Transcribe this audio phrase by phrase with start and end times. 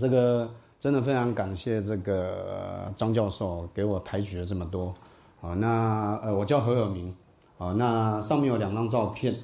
[0.00, 0.48] 这个
[0.80, 4.94] 真的非常感谢这个张教授给我抬举了这么多。
[5.42, 7.14] 啊，那呃，我叫何尔明。
[7.58, 9.34] 啊，那上面有两张照片。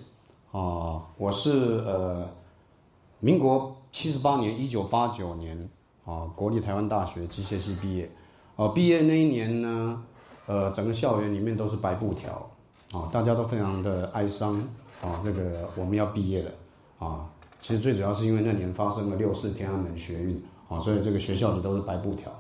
[0.51, 2.27] 啊，我是呃，
[3.21, 5.69] 民国七十八年，一九八九年
[6.07, 8.11] 啊，国立台湾大学机械系毕业。
[8.57, 10.03] 啊，毕业那一年呢，
[10.47, 12.49] 呃，整个校园里面都是白布条。
[12.93, 14.55] 啊，大家都非常的哀伤。
[15.03, 16.51] 啊，这个我们要毕业了。
[16.99, 17.29] 啊。
[17.59, 22.31] 其实最主要是因为那年发生了六四天安门学运，啊，所以这个学校里都是白布条，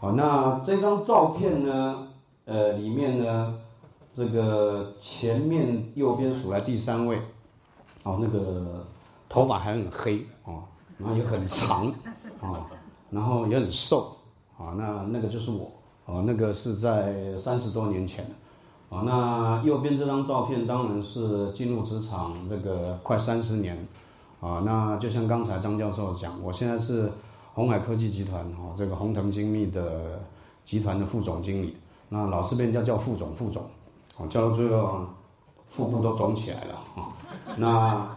[0.00, 2.08] 啊，那这张照片呢，
[2.44, 3.54] 呃，里面呢，
[4.12, 7.20] 这个前面右边数来第三位，
[8.04, 8.84] 哦，那个
[9.28, 10.62] 头发还很黑，哦，
[10.96, 11.86] 然后也很长，
[12.40, 12.66] 啊，
[13.10, 14.16] 然后也很瘦，
[14.56, 15.70] 啊，那那个就是我，
[16.06, 18.24] 哦，那个是在三十多年前，
[18.88, 23.86] 啊，那右边这张照片当然是进入职场这个快三十年。
[24.40, 27.10] 啊，那就像刚才张教授讲，我现在是
[27.58, 30.20] 红海科技集团哈，这个宏腾精密的
[30.64, 31.76] 集团的副总经理。
[32.08, 33.64] 那老是被人家叫副总，副总，
[34.16, 35.00] 哦，叫到最后
[35.66, 37.10] 腹部都肿起来了啊。
[37.56, 38.16] 那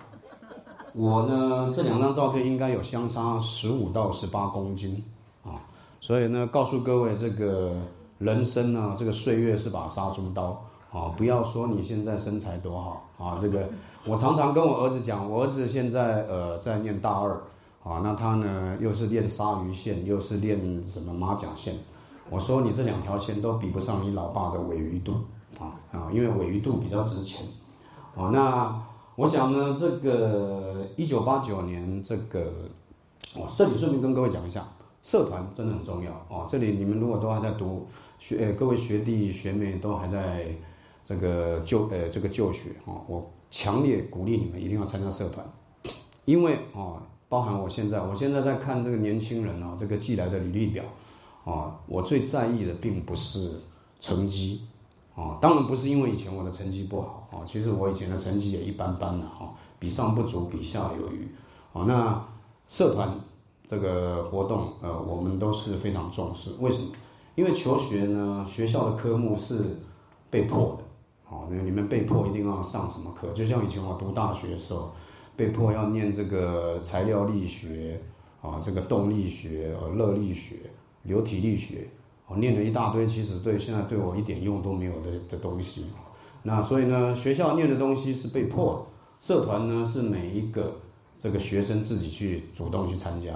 [0.94, 5.04] 我呢，这两张照片应该有相差十五到十八公斤
[5.44, 5.58] 啊。
[6.00, 7.74] 所以呢，告诉各位，这个
[8.20, 13.68] 人生呢，这个岁月是把杀猪刀啊，不要说你现在身材多好啊，这个。
[14.06, 17.42] 我常常跟我儿子讲，我儿子现在呃在念大二，
[17.84, 21.76] 啊，那他呢又是练鲨鱼线，又是练什么马甲线。
[22.30, 25.14] 我说你这两条线都比不上你老爸的尾鱼肚，
[25.60, 27.46] 啊啊，因为尾鱼肚比较值钱。
[28.16, 28.82] 啊，那
[29.16, 32.54] 我想呢，这个一九八九年这个，
[33.36, 34.68] 哦，这里顺便跟各位讲一下，
[35.02, 36.46] 社团真的很重要哦。
[36.48, 37.88] 这里你们如果都还在读
[38.20, 40.48] 学，呃，各位学弟学妹都还在
[41.04, 43.30] 这个就呃这个就学啊，我。
[43.54, 45.46] 强烈鼓励你们一定要参加社团，
[46.24, 50.84] 因为啊，包含我现在，我现在在看这个年轻人啊，这个寄来的履历表，
[51.46, 53.50] 啊，我最在意的并不是
[54.02, 54.68] 成绩，
[55.16, 61.26] 啊，当然不是因为以前我的成绩不好，啊，其实我以前的成绩也一般般了，哈，比上不足，比下有余，
[61.72, 62.22] 啊，那
[62.68, 63.18] 社团
[63.66, 66.90] 这个活动，呃，我们都是非常重视，为什么？
[67.36, 69.80] 因为求学呢，学校的科目是
[70.30, 70.84] 被迫的。
[71.30, 73.32] 哦，那你们被迫一定要上什么课？
[73.32, 74.92] 就像以前我读大学的时候，
[75.42, 78.00] 被迫要念这个材料力学
[78.44, 80.58] 啊，这个动力学、热力学、
[81.02, 81.88] 流体力学，
[82.28, 85.88] 我念了一大堆，其实对现在对我一点用都没有的的东西。
[86.44, 88.86] 那所以呢，学校念的东西是被迫，
[89.20, 90.76] 社团呢是每一个
[91.18, 93.32] 这个学生自己去主动去参加。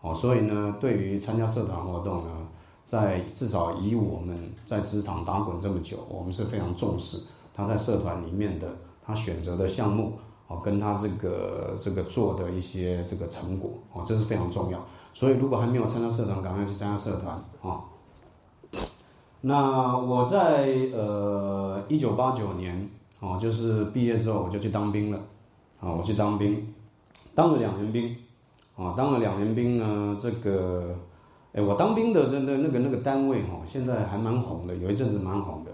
[0.00, 2.48] 哦，所以呢，对于参加社团活动呢，
[2.86, 7.18] 在至少以我们在职场打滚这么久，我们是非常重视。
[7.52, 8.66] 他在社团里面的
[9.04, 10.14] 他选择的项目
[10.50, 14.84] 哦，跟他这个这个做的一些这个成果哦，这是非常重要。
[15.14, 17.80] 所以如果还没有参加社团，赶快去参加社团啊。
[19.42, 22.90] 那我在呃一九八九年
[23.20, 25.18] 哦，就是毕业之后我就去当兵了
[25.80, 26.74] 啊，我去当兵，
[27.32, 28.16] 当了两年兵
[28.76, 30.96] 啊，当了两年兵呢，这个
[31.52, 35.70] 哎，我当兵的那那那个那个单位哈，现在还蛮红的，有一阵子蛮红的。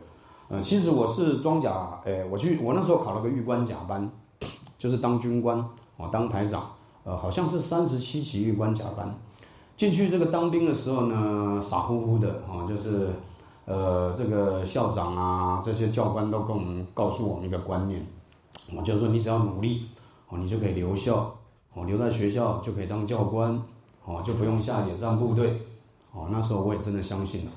[0.48, 4.08] 呃，其实我是装甲，诶，我去，我那时候考了个预官甲班，
[4.78, 5.59] 就是当军官，
[5.97, 6.70] 哦，当排长，
[7.04, 9.14] 呃，好像是三十七级预官甲班，
[9.76, 13.10] 进去这个当兵的时候呢，傻乎乎的，哦，就是，
[13.64, 18.04] 呃，这个校长啊，这些教官都跟我们告诉我们一个观念，
[18.75, 19.88] 哦，就是说你只要努力，
[20.28, 21.34] 哦，你就可以留校，
[21.75, 23.60] 哦，留在学校就可以当教官，
[24.04, 25.62] 哦，就不用下野战部队，
[26.12, 27.50] 哦，那时候我也真的相信了。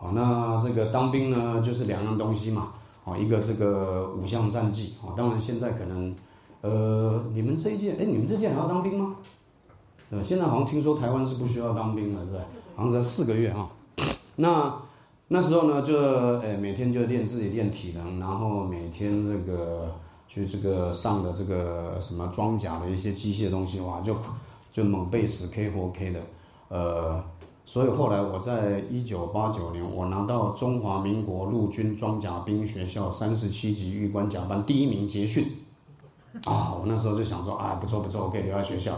[0.00, 2.72] 哦，那这个当兵呢，就是两样东西嘛。
[3.04, 4.94] 哦，一个这个五项战绩。
[5.02, 6.14] 哦，当然现在可能，
[6.64, 9.16] 呃，你们这一届，哎，你们这届还要当兵吗？
[10.08, 12.40] 呃，现在好像听说台湾是不需要当兵了，是吧？
[12.74, 13.68] 好像是四个月哈。
[14.36, 14.74] 那
[15.28, 19.94] 那时候呢，就呃每天就练自己练体能，然后每天这个
[20.26, 24.16] 去这个上的这个什么装甲的一些机械东西，哇，就
[24.72, 26.20] 就猛背死 K 活 K 的，
[26.68, 27.22] 呃。
[27.66, 35.46] 所以后来我在一九八九年，我拿到中华民国陆军装甲兵学校三十七级预官甲班第一名捷训，
[36.44, 38.92] 啊，我那时候就想说啊，不错不错，我可以留在学校。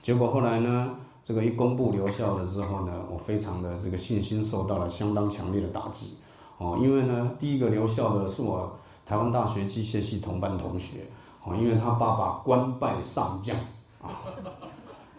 [0.00, 0.90] 结果后来呢，
[1.24, 6.16] 这个一公布留校了之后呢，我非常的这个信心受到了相当强烈的打击，
[6.58, 8.72] 哦，因为呢，第一个留校的是我
[9.04, 10.98] 台湾大学机械系同班同学，
[11.44, 13.56] 哦，因为他爸爸官拜上将，
[14.00, 14.22] 啊。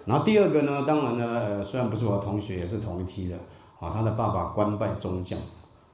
[0.06, 3.36] 然后第二个呢，当然呢，呃，虽然不是我的同学，也是同一梯的，
[3.82, 5.38] 啊，他的爸爸官拜中将，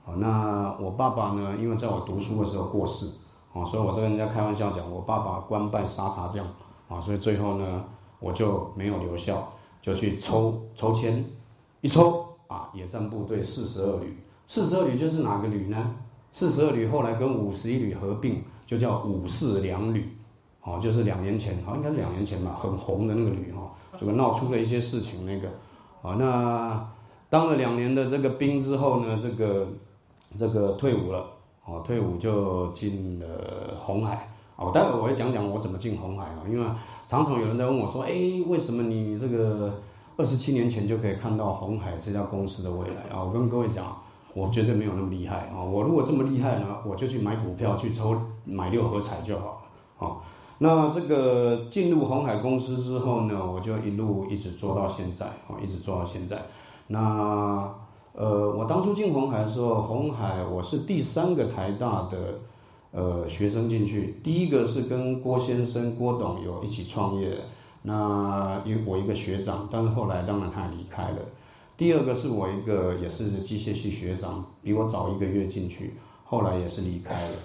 [0.06, 3.08] 啊，那我爸爸呢，因为在我读书的时候过世，
[3.54, 6.46] 啊，所以我都跟人家开玩笑讲，我爸爸官拜沙茶将，
[6.90, 7.86] 啊，所以最后呢，
[8.20, 9.48] 我就没有留校，
[9.82, 11.24] 就去抽抽签，
[11.82, 14.18] 一抽啊，野战部队四十二旅，
[14.48, 15.96] 四十二旅就是哪个旅呢？
[16.32, 20.10] 四十二旅后来跟五十一旅合并，就叫五四两旅，
[20.64, 25.48] 哦，就是两年前，好应该是两年前吧，很红的那个旅哈，这个闹出了一些事情那个，
[26.02, 26.90] 啊，那
[27.30, 29.68] 当了两年的这个兵之后呢，这个
[30.40, 31.26] 这个退伍了，
[31.66, 33.28] 哦，退伍就进了
[33.80, 34.30] 红海。
[34.56, 36.68] 哦，待会我会讲讲我怎么进红海啊，因为
[37.08, 38.12] 常常有人在问我说，哎，
[38.48, 39.82] 为什么你这个
[40.16, 43.24] 二十七年前就可以看到红海这家公司的未来啊？
[43.24, 43.98] 我跟各位讲，
[44.36, 45.64] 我绝对没有那么厉害啊！
[45.64, 49.58] 我如果这么厉害呢，我就去买股票去抽买六合彩就好了。
[49.98, 50.24] 好，
[50.60, 56.40] 那这个进入红海公司之后呢，我就一路一直做到现在，哦，一直做到现在。
[56.88, 57.74] 那
[58.14, 62.40] 呃，我当初进红海的时候，红海我是第三个台大的。
[62.96, 67.36] 呃，学生进去，第一个是跟郭先生、郭董有一起创业，
[67.82, 71.18] 那因为我一个学长，但是后来当然他离开了。
[71.76, 77.36] 第二个是我一个也是机械系学长，比我早一个月进去，后来也是离开了。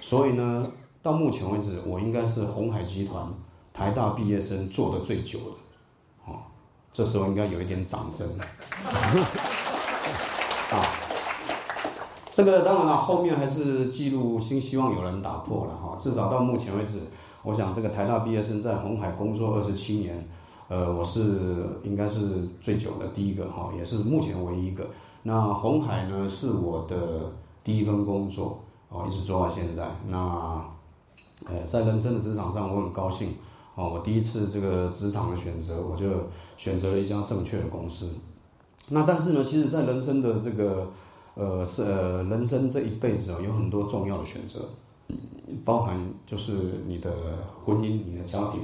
[0.00, 0.66] 所以呢，
[1.04, 3.32] 到目前为止，我应该是红海集团
[3.72, 6.38] 台大毕业生做的最久的，哦，
[6.92, 8.28] 这时候应该有一点掌声。
[10.76, 10.84] 啊。
[12.32, 15.96] 这个当然了，后面还是记录新希望有人打破了哈。
[15.98, 17.00] 至少到目前为止，
[17.42, 20.28] 我想这个台大毕业生在红海工作二十七年，
[20.68, 24.86] 呃，我是应该是最久的第一个哈，也是目前唯一一个。
[25.22, 27.32] 那红海呢是我的
[27.64, 29.88] 第一份工作哦，一直做到现在。
[30.06, 30.62] 那
[31.46, 33.34] 呃，在人生的职场上，我很高兴
[33.76, 36.06] 哦，我第一次这个职场的选择，我就
[36.58, 38.10] 选择了一家正确的公司。
[38.88, 40.90] 那但是呢，其实，在人生的这个
[41.34, 44.68] 呃，是呃，人生这一辈子哦，有很多重要的选择，
[45.64, 46.52] 包含就是
[46.86, 47.10] 你的
[47.64, 48.60] 婚姻、你的家庭。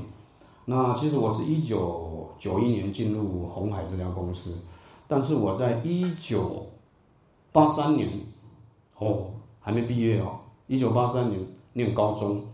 [0.65, 4.55] 那其实我是一九九一年进入红海这家公司，
[5.09, 6.67] 但是我在一九
[7.51, 8.09] 八三年，
[8.99, 9.27] 哦，
[9.59, 11.41] 还没毕业哦，一九八三年
[11.73, 12.45] 念高中，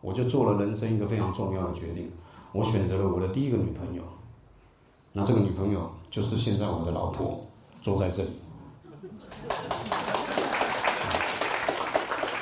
[0.00, 2.10] 我就做了人生一个非常重要的决定，
[2.52, 4.02] 我选择了我的第一个女朋友。
[5.12, 7.40] 那这个女朋友就是现在我的老婆，
[7.80, 8.30] 坐在这里。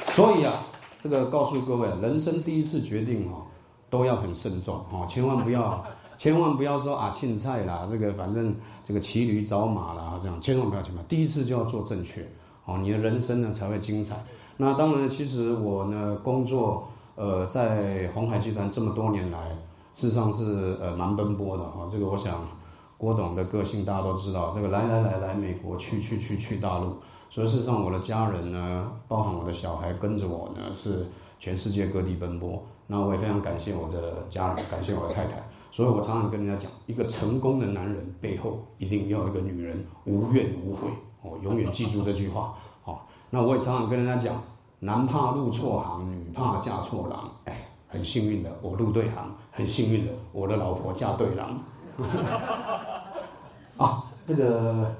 [0.08, 0.66] 所以啊，
[1.02, 3.42] 这个告诉各位，人生第一次决定哦，
[3.90, 5.84] 都要很慎重哦，千万不要，
[6.16, 11.02] 千万不要说啊，青菜啦，这个反正这个骑驴找马啦，这样千万不要去嘛。
[11.06, 12.26] 第一次就要做正确
[12.64, 14.16] 哦，你的人生呢才会精彩。
[14.56, 19.50] 那当然，其实我呢工作呃在红海集团这么多年来，
[19.92, 21.86] 事实上是呃蛮奔波的哈。
[21.90, 22.48] 这个我想
[22.98, 26.96] 郭董的个性大家都知道，这个来来来来美国去去去去大陆。
[27.28, 31.06] 所以事实上，我的家人呢，包含我的小孩跟着我呢，是
[31.38, 32.62] 全世界各地奔波。
[32.86, 35.42] 那我也非常感谢我的家人，感谢我的太太。
[35.70, 40.88] 所以我常常跟人家讲，一个成功的男人背后一定要有一个女人无怨无悔
[41.22, 42.54] 哦，永远记住这句话
[42.84, 42.98] 哦。
[43.28, 44.40] 那我也常常跟人家讲，
[44.78, 47.30] 男怕入错行，女怕嫁错郎。
[47.44, 51.60] 哎，很幸运的，我入对行；很幸运的，我的老婆嫁对郎。
[53.76, 54.94] 啊，这个。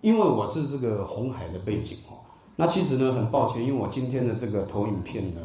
[0.00, 2.22] 因为我是这个红海的背景哦，
[2.54, 5.40] 那其实呢很抱歉，因为我今天的这个投影片呢，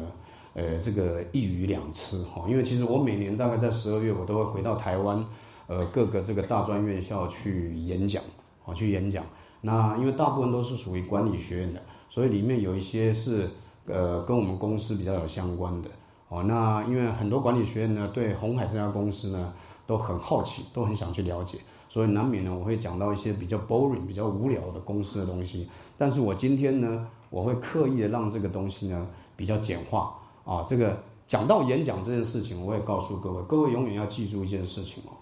[0.54, 5.26] 呃，这个一鱼两吃哈，因为其实我每年大概在十二月我都会回到台湾，
[5.66, 8.22] 呃，各个这个大专院校去演讲，
[8.64, 9.24] 哦，去演讲。
[9.62, 13.50] 那因为大部分都是属于管理学院的，所以里面有一些是
[13.86, 15.90] 呃跟我们公司比较有相关的
[16.28, 16.44] 哦。
[16.44, 19.52] 那因为很多管理学院呢对红海这家公司呢
[19.86, 21.58] 都很好奇，都很想去了解。
[21.88, 25.68] 所以难免呢，我会讲到一些比较 boring、比较无聊的公司的东西。
[25.96, 30.64] 但是我今天呢，我会刻意的让这个东西呢比较简化啊。
[30.66, 30.98] 这个
[31.28, 35.12] 讲到演讲这件事情，我也告诉各位，各位永远要记住一件事情哦，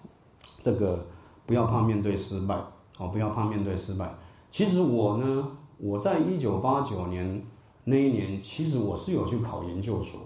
[0.61, 1.05] 这个
[1.45, 2.55] 不要怕面对失败
[2.97, 4.15] 哦，不要怕面对失败。
[4.49, 7.45] 其实我呢，我在一九八九年
[7.83, 10.21] 那一年，其实我是有去考研究所，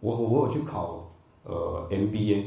[0.00, 1.10] 我我有去考
[1.44, 2.46] 呃 MBA。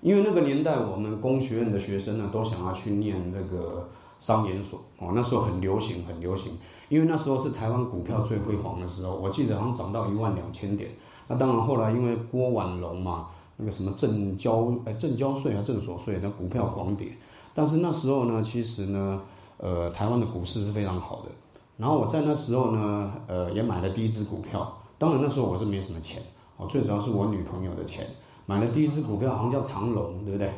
[0.00, 3.88] 因为那个年代，我们工学院的学生呢，都想要去念那个
[4.18, 5.12] 商研所哦。
[5.14, 6.52] 那时候很流行，很流行。
[6.88, 10.90] 因为那时候是台湾股票最辉煌的时候，我记得好像涨到一万两千点。
[11.26, 13.26] 那当然后来因为郭婉龙嘛，
[13.56, 17.08] 那个什么证交哎证交税啊证所税，那股票狂跌。
[17.54, 19.20] 但是那时候呢，其实呢，
[19.56, 21.30] 呃，台湾的股市是非常好的。
[21.76, 24.72] 然后我在那时候呢，呃，也买了第一支股票。
[24.98, 26.22] 当然那时候我是没什么钱
[26.56, 28.06] 哦，最主要是我女朋友的钱。
[28.46, 30.48] 买了第一只股票，好像叫长隆，对不对？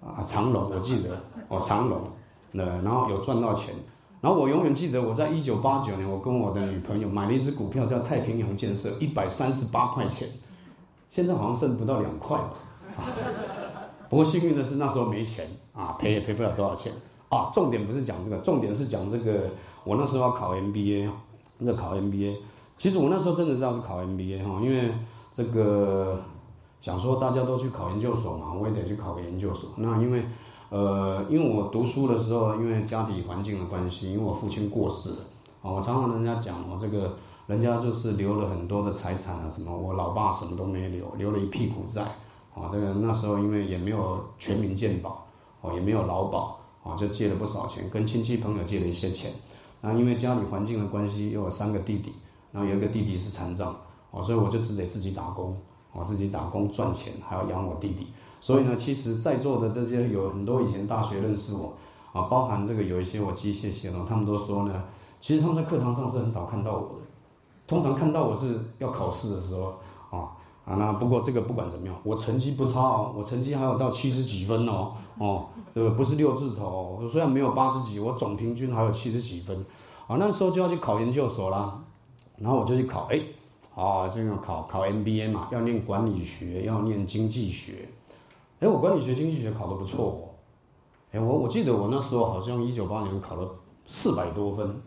[0.00, 2.00] 啊，长隆，我记得哦，长隆，
[2.52, 3.74] 那然后有赚到钱。
[4.20, 10.28] 然后我永远记得，我在一九八九年，我跟我的女朋友买了一只股票，叫太平洋建设，一百三十八块钱，
[11.08, 12.52] 现在好像剩不到两块吧。
[14.10, 16.92] 不过幸运的是那时候没钱啊，赔也赔不了多少钱
[17.28, 17.48] 啊。
[17.52, 19.48] 重点不是讲这个，重点是讲这个。
[19.84, 21.10] 我那时候要考 MBA，
[21.56, 22.36] 那考 MBA，
[22.76, 24.92] 其实我那时候真的是要去考 MBA 哈，因为
[25.32, 26.20] 这个
[26.80, 29.70] 想说大家都去考研究所嘛，我也得去考个研究所。
[29.76, 30.24] 那因为
[30.70, 35.16] 呃，因为我读书的时候，因为家庭环境的关系，因为我父亲过世了
[35.62, 37.16] 啊，我常常人家讲我这个。
[37.46, 42.00] 人家就是留了很多的财产啊，什么我老爸什么都没留，留了一屁股债，
[42.54, 45.26] 啊，这个那时候因为也没有全民健保，
[45.60, 49.32] 哦，也没有劳保，啊，就借了不少钱，跟亲戚朋友借了一些钱，
[49.80, 52.14] 那因为家里环境的关系，又有三个弟弟，
[52.52, 53.74] 然后有一个弟弟是残障，
[54.12, 55.56] 哦，所以我就只得自己打工，
[55.92, 58.08] 我自己打工赚钱，还要养我弟弟，
[58.40, 61.74] 所以呢，其实在座的这些有很多以前大学认识我，
[62.12, 64.84] 啊，包含这个有一些我机械系的，他们都说呢，
[65.20, 67.06] 其实他们在课堂上是很少看到我的。
[67.66, 69.74] 通常看到我是要考试的时候，
[70.10, 79.64] 啊啊，那不过这个不管怎么样，我成绩不差哦，我成绩还有到七十几分哦，哦，对不是六字头，虽然没有八十几，我总平均还有七十几分，
[80.08, 81.80] 啊，那时候就要去考研究所啦，
[82.38, 83.22] 然后我就去考，哎，
[83.74, 87.88] 啊，这个考考 MBA 嘛，要念管理学，要念经济学，
[88.60, 90.18] 哎，我管理学、经济学考得不错哦，
[91.12, 93.48] 哎，我我记得我那时候好像一九八年考了
[93.86, 94.80] 四百多分。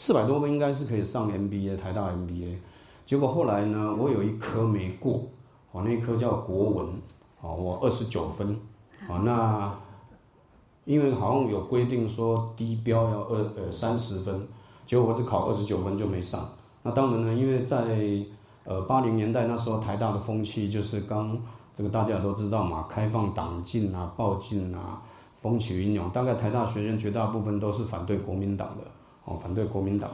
[0.00, 2.56] 四百多分应该是可以上 MBA 台大 MBA，
[3.04, 5.24] 结果后来呢，我有一科没过，
[5.72, 6.86] 哦，那一科叫国文，
[7.40, 8.56] 哦，我二十九分，
[9.08, 9.76] 哦，那
[10.84, 14.46] 因为好像有规定说低标要二呃三十分，
[14.86, 16.48] 结果我只考二十九分就没上。
[16.88, 17.98] 那当然呢，因为在
[18.64, 21.38] 呃八零年代那时候台大的风气就是刚
[21.76, 25.02] 这个大家都知道嘛，开放党禁啊、报禁啊，
[25.36, 28.84] 风起云涌，大概台大学生绝大部分都是反对国民党的。
[29.26, 30.10] 哦，反对国民党，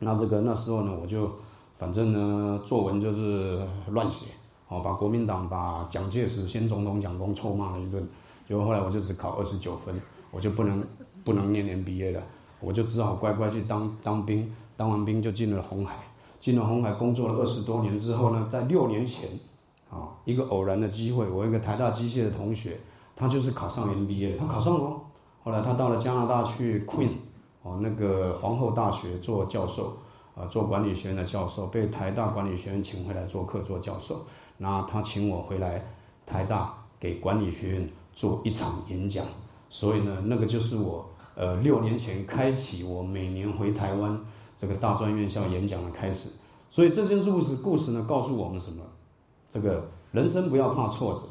[0.00, 1.30] 那这个那时候呢，我就
[1.74, 4.26] 反正呢，作文就是乱写，
[4.68, 8.06] 哦，把国民党、把蒋介石、先总统蒋公臭骂了一顿，
[8.46, 9.98] 结果后来我就只考二十九分，
[10.30, 10.84] 我就不能
[11.24, 12.22] 不能念 MBA 了，
[12.60, 15.94] 我就只好乖乖去当当兵，当完兵就进了红海，
[16.40, 19.28] 进了红海工作了二十多年之后呢，在六年前，
[19.88, 22.80] 啊，一个偶然的机会，我一个台大机械的同学，
[23.14, 25.00] 他就是考上 MBA，他考上了，
[25.44, 27.10] 后来他到了加拿大去 Queen。
[27.62, 29.96] 哦，那个皇后大学做教授，
[30.34, 34.26] 啊，做管理学院的教授，被台大管理学院请回来做客做教授。
[34.58, 35.86] 那他请我回来
[36.26, 39.24] 台大给管理学院做一场演讲，
[39.70, 44.20] 所以呢，那个就是我呃六年前开启我每年回台湾
[44.62, 46.28] 这个大专院校演讲的开始。
[46.70, 48.82] 所以这件故事故事呢，告诉我们什么？
[49.50, 51.22] 这个人生不要怕挫折。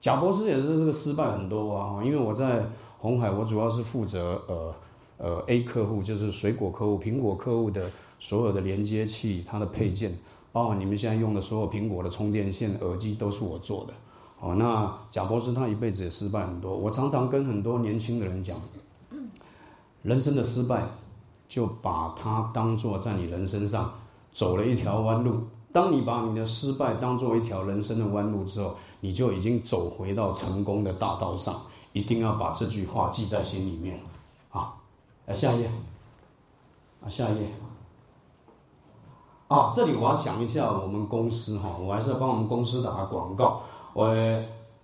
[0.00, 2.66] 贾博士也是这个失败很多啊，因为我在
[2.98, 4.74] 红海，我主要是负责呃。
[5.18, 10.14] 呃，A 客户就是水果客户、苹果客户的所有的连接器，它的配件，
[10.52, 13.94] 包括你们现在用的所有苹果的充电线、耳机，都是我做的。
[14.40, 16.76] 哦，那贾博士他一辈子也失败很多。
[16.76, 18.60] 我常常跟很多年轻的人讲，
[20.02, 20.86] 人生的失败，
[21.48, 23.92] 就把它当做在你人生上
[24.32, 25.40] 走了一条弯路。
[25.72, 31.60] 当你把你的失败当做一条人生的弯路之后，你就已经走回到成功的大道上。
[31.92, 33.98] 一定要把这句话记在心里面，
[34.50, 34.74] 啊。
[35.24, 35.70] 来下一页，
[37.02, 37.50] 啊，下一页，
[39.48, 43.60] 啊，这里我要讲一下我们公司哈，我还是要帮我们公司打个广告。
[43.92, 44.14] 我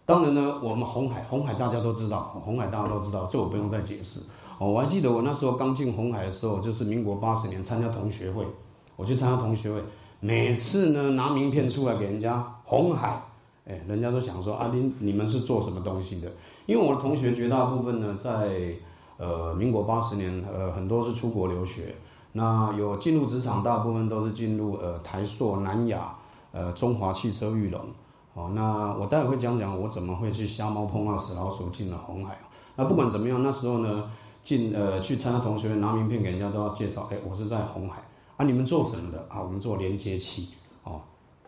[0.05, 4.21] 当然呢，我们红海，红海大家都知道，红海大家都知道，这我不用再解释。
[4.59, 8.45] 哦，我还记得我那时候刚进红海的时候，就是民国八十年参加同学会，
[8.97, 9.81] 我去参加同学会，
[10.21, 13.23] 每次呢拿名片出来给人家红海，
[13.67, 16.31] 哎，人家都想说阿丁你们是做什么东西的？
[16.67, 18.75] 因为我的同学绝大部分呢在。
[19.19, 21.95] 呃，民国八十年，呃，很多是出国留学，
[22.33, 26.13] 那有进入职场，大部分都是进入呃台塑、南亚、
[26.51, 27.81] 呃中华汽车、玉龙，
[28.35, 32.37] 哦，那我待会会讲讲我怎么会去瞎猫碰到死老鼠进了红海。
[32.75, 34.11] 那不管怎么样，那时候呢，
[34.43, 38.03] 进呃去参加同学拿名片给人家都要介绍，哎，我是在红海
[38.37, 39.41] 啊，你们做什么的啊？
[39.41, 40.49] 我们做连接器，
[40.85, 41.01] 哦，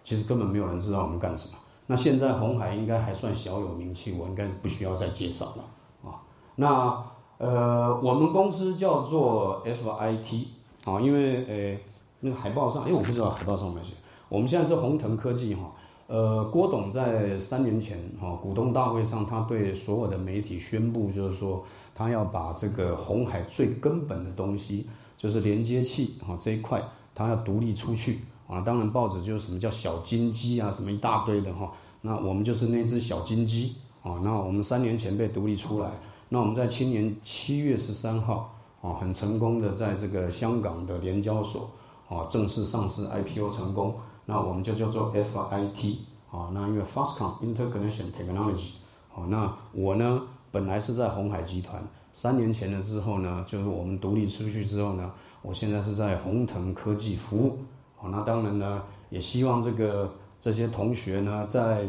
[0.02, 1.54] 其实根本没有人知道我们干什么。
[1.86, 6.22] 那现在红海应该还算小有名气，我应该不需要再介绍了啊。
[6.56, 7.04] 那。
[7.36, 10.44] 呃，我们公司叫做 FIT
[10.84, 11.78] 啊，因为呃，
[12.20, 13.92] 那个海报上，哎，我不知道海报上有没写。
[14.28, 15.72] 我们现在是红腾科技哈，
[16.06, 26.82] 呃，郭董在三年前哈股东大会上，他对所有的媒体宣布，就是说他要把这个红海最根本的东西，就是连接器哈这一块，
[27.14, 28.60] 他要独立出去啊。
[28.60, 31.72] 当然报纸就是什么叫小金鸡啊，什么一大堆的哈。
[32.00, 34.20] 那我们就是那只小金鸡啊。
[34.24, 35.90] 那我们三年前被独立出来。
[36.28, 41.70] 那我们在今年七月十三号啊，很成功的在这个香港的联交所
[42.08, 43.94] 啊正式上市 IPO 成功。
[44.26, 45.96] 那我们就叫做 FIT
[46.30, 48.70] 啊，那因为 Fastcom Interconnection Technology
[49.14, 50.22] 啊，那我呢
[50.54, 51.82] 本来是在红海集团，
[52.12, 57.58] 三年前了之后呢，就是我们独立出去之后呢，我现在是在宏腾科技服务。
[57.96, 58.80] 好，那当然呢，
[59.10, 60.08] 也希望这个
[60.38, 61.88] 这些同学呢，在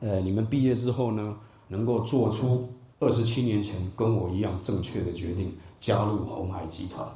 [0.00, 1.36] 呃你们毕业之后呢，
[1.68, 7.06] 能够做出二十七年前跟我一样正确的决定，加入红海集团。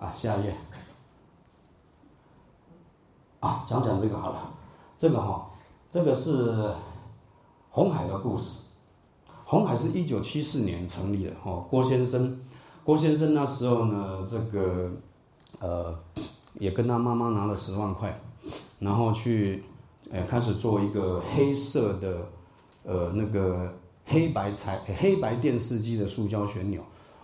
[0.00, 0.54] 啊，下一页。
[3.38, 4.52] 啊，讲讲这个好了，
[4.98, 5.48] 这个哈，
[5.88, 6.74] 这个是
[7.70, 8.58] 红海的故事。
[9.50, 12.38] 红海是一九七四年成立的，哈，郭先生，
[12.84, 14.88] 郭先生那时候呢，这个
[15.58, 15.92] 呃，
[16.60, 18.16] 也跟他妈妈拿了十万块，
[18.78, 19.64] 然后去，
[20.12, 22.18] 呃，开始做一个黑色的，
[22.84, 26.80] 呃，那个黑白彩黑白电视机的塑胶旋钮。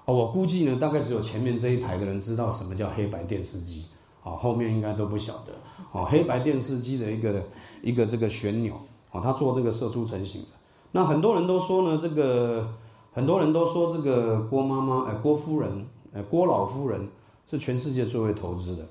[0.07, 3.85] 哦，我估计呢，大概只有前面这一排的人知道什么叫黑白电视机，
[4.25, 5.53] 哦，后面应该都不晓得。
[5.93, 7.45] 哦，黑白电视机的一个
[7.83, 8.75] 一个这个旋钮，
[9.13, 10.49] 哦，他做这个射出成型的。
[10.97, 12.67] 那很多人都说呢，这个
[13.13, 17.07] 很多人都说这个郭妈妈，哎，郭夫人，哎，郭老夫人
[17.47, 18.83] 是全世界最会投资的，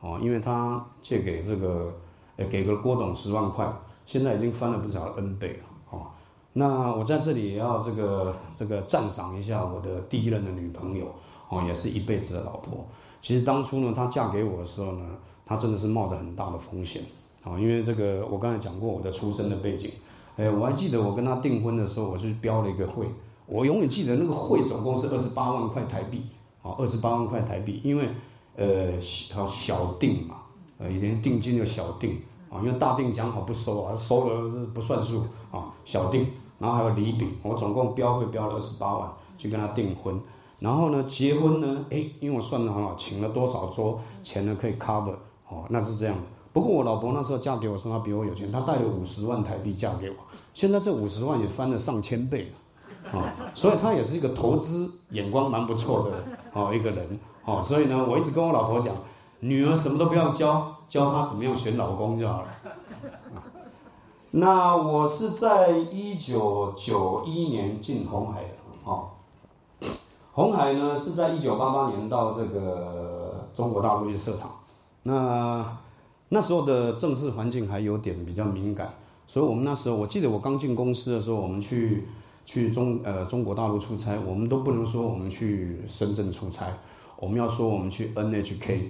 [0.00, 1.94] 哦，因为她借给这个，
[2.36, 3.72] 哎，给个郭董十万块，
[4.04, 6.06] 现在已经翻了不少 N 倍了，哦。
[6.54, 11.06] 那我在这里也要这个这个赞赏一下我的第一任的女朋友，
[11.48, 12.84] 哦，也是一辈子的老婆。
[13.20, 15.06] 其实当初呢，她嫁给我的时候呢。
[15.44, 17.02] 她真的是冒着很大的风险，
[17.42, 19.90] 啊，因为这个我刚才讲过我的出生的背景，
[20.36, 23.06] 哎，我还记得我跟他订婚的时候，我是标了一个会，
[23.46, 26.22] 我永远记得那个会总共是二十八万块台币，
[26.62, 28.08] 啊，二十八万块台币，因为
[28.56, 30.36] 呃小小订嘛，
[30.78, 36.26] 呃以前定金的小订，啊，因为大订讲好不收啊，收了不算数啊，小订，
[36.58, 40.18] 然后还有礼饼，我总共标会标了二十八万去跟他订婚。
[40.58, 45.14] 然后呢，结婚呢，哎，因为我算的很好，请了多少桌钱呢可以 cover。
[45.48, 46.22] 哦，那是这样的。
[46.52, 50.16] 不过我老婆那时候嫁给我说她比我有钱，她带了五十万台币嫁给我。
[50.52, 52.52] 现在这五十万也翻了上千倍
[53.12, 57.18] 了，啊，所以她也是一个投资眼光蛮不错的哦一个人。
[57.44, 58.94] 哦，所以呢，我一直跟我老婆讲，
[59.40, 62.48] 女儿什么都不要教，教她怎么样选老公就好了。
[64.30, 68.48] 那我是在一九九一年进红海的，
[68.84, 69.08] 哦，
[70.32, 74.50] 红海呢是在一九八八年到这个中国大陆去设厂。
[75.02, 75.66] 那
[76.34, 78.90] 那时候的政治环境还有点比较敏感，
[79.26, 82.04] 所以我们那时候，我记得我刚进公司的时候，我们去
[82.46, 86.68] 去中呃中国大陆出差，我们都不能说我们去深圳出差，
[87.18, 88.80] 我们要说我们去 NHK，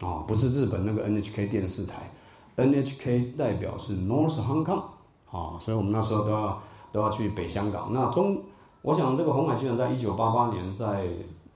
[0.00, 2.10] 啊，不是日本那个 NHK 电视台
[2.56, 4.82] ，NHK 代表是 North Hong Kong，
[5.30, 6.60] 啊，所以我们那时候都要
[6.90, 7.92] 都要去北香港。
[7.92, 8.42] 那中，
[8.82, 11.06] 我想这个红海集团在一九八八年在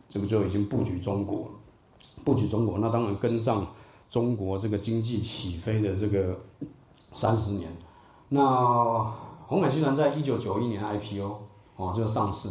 [0.09, 1.49] 这个就已经布局中国，
[2.25, 3.67] 布局中国，那当然跟上。
[4.09, 6.39] 中国这个经济起飞的这个
[7.13, 7.71] 三十年，
[8.31, 9.13] 那
[9.47, 11.37] 红海集团在一九九一年 IPO
[11.77, 12.49] 哦，就上市，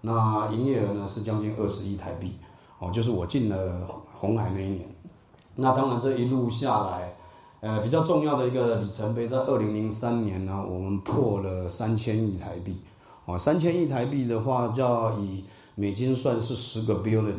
[0.00, 2.32] 那营业额呢是将近二十亿台币
[2.78, 4.86] 哦，就是我进了红海那一年。
[5.54, 7.16] 那当然这一路下来，
[7.60, 12.80] 呃，比较重要的一个里程碑，在二零零三年呢，我们破了三千亿台币
[13.24, 15.44] 哦，三千亿台币的话，叫以
[15.76, 17.34] 美金算是十个 billion。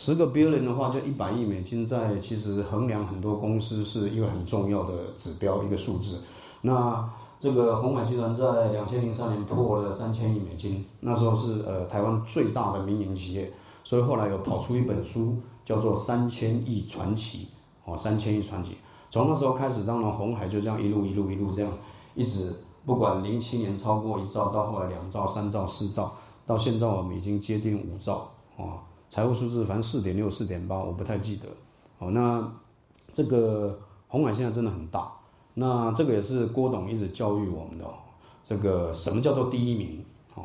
[0.00, 6.22] 十个 billion 的话，就一百亿美金，在其实衡量很多公司是一个很重要的指标，一个数字。
[6.62, 17.48] 那这个红海集团在两千零三年破了三千亿美金，那时候是呃台湾最大的民营企业，所以后来有跑出一本书，叫做《三千亿传奇》
[17.92, 18.78] 哦，三千亿传奇。
[19.10, 21.72] 从那时候开始，当然红海就这样一路一路一路这样，
[22.14, 22.54] 一直
[22.86, 26.12] 不管零七年超过一兆，到后来两兆、三兆、四兆，
[26.46, 28.86] 到现在我们已经接近五兆啊。
[29.10, 31.48] 财务数字反正四点六、四点八，我不太记得。
[31.98, 32.52] 哦，那
[33.12, 35.10] 这个红海现在真的很大。
[35.54, 37.84] 那这个也是郭董一直教育我们的。
[38.48, 40.04] 这个什么叫做第一名？
[40.34, 40.44] 哦，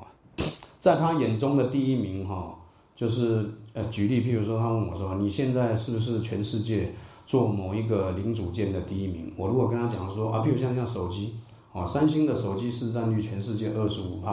[0.79, 2.55] 在他眼中的第一名，哈，
[2.95, 6.93] 就是呃，举例，譬如说，他问我说：“你现在是不是全世界
[7.25, 11.35] 做某一个零组件的第一名？”我如果跟他讲说啊，譬如像像手机，
[11.71, 14.31] 哦，三星的手机市占率全世界二十五趴，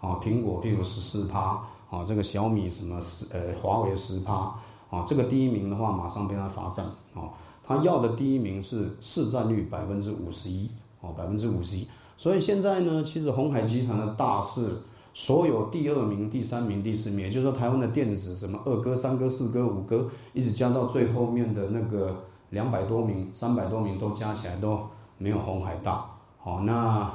[0.00, 1.62] 啊，苹果譬如十四趴。
[1.94, 4.52] 啊，这个小米什么十呃，华为十趴
[4.90, 7.30] 啊，这个第一名的话，马上被他罚站啊。
[7.62, 10.68] 他要的第一名是市占率百分之五十一
[11.00, 11.86] 哦，百分之五十一。
[12.16, 14.76] 所以现在呢，其实红海集团的大势
[15.12, 24.80] 所有第二名、第三名、第四名，也就是说台湾的电子什么二哥、三哥、四哥、五哥，一直加到最后面的那个两百多名、三百多名都加起来都
[25.16, 26.04] 没有红海大。
[26.38, 27.10] 好，那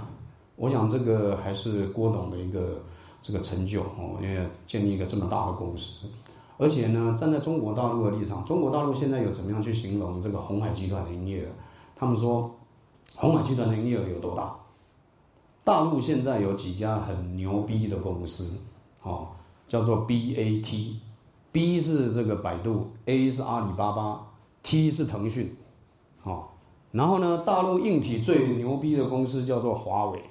[0.55, 2.81] 我想这个还是郭董的一个。
[3.21, 6.07] 这个成就哦，因为建立一个这么大的公司，
[6.57, 11.49] 而且呢，站在中国大陆的立场，中国大陆现在有怎么样去形容这个红海集团的营业额？
[11.95, 12.49] 他们说，
[13.15, 14.55] 红海集团的营业额有多大？
[15.63, 18.57] 大陆现在有几家很牛逼的公司，
[19.03, 19.27] 哦，
[19.67, 24.25] 叫做 BAT，B 是这个百度，A 是阿里巴巴
[24.63, 25.55] ，T 是腾讯，
[26.23, 26.45] 哦，
[26.91, 30.23] 然后呢，大陆硬体最牛逼的公司叫做华为，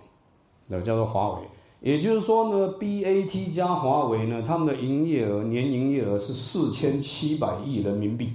[0.67, 1.43] 那叫做华为。
[1.81, 8.33] 也就是说呢，BAT 加华为呢，他们的营业额年营业额是四千七百亿人民币，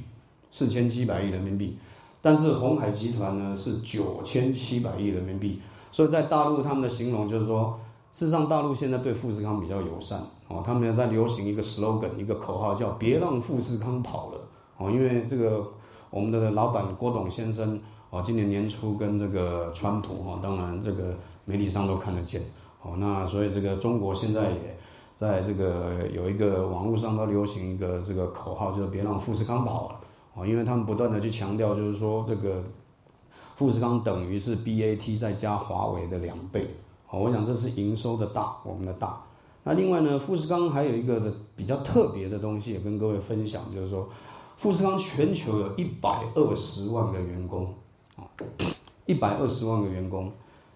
[0.50, 1.78] 四千七百亿人民币。
[2.22, 5.60] 但是红海集团呢是九千七百亿人民币。
[5.92, 7.78] 所以在大陆他们的形容就是说，
[8.14, 14.38] 事实上大陆现在对富士康比较友善哦，他们也在流行一个 slogan，一个口号叫“别让富士康跑了”
[14.80, 15.70] 哦，因为这个
[16.10, 17.78] 我们的老板郭董先生
[18.10, 22.42] 哦，今年年初跟这个川普哦，当然这个媒体上都看得见。
[22.84, 24.78] 哦，那所以这个中国现在也
[25.14, 30.00] 在这个有一个网络上都流行一个这个口号，就是别让富士康跑了。
[30.36, 32.62] 哦，因为他们不断的去强调，就是说这个
[33.56, 36.68] 富士康等于是 BAT 再加华为的两倍。
[37.10, 39.22] 哦，我想这是营收的大，我们的大。
[39.64, 44.10] 那另外呢，富士康还有一个的比较特别的东西，也跟各位分享，就是说
[44.58, 47.74] 富士康全球有一百二十万个员工，
[48.18, 48.28] 啊，
[49.06, 50.30] 一百二十万个员工。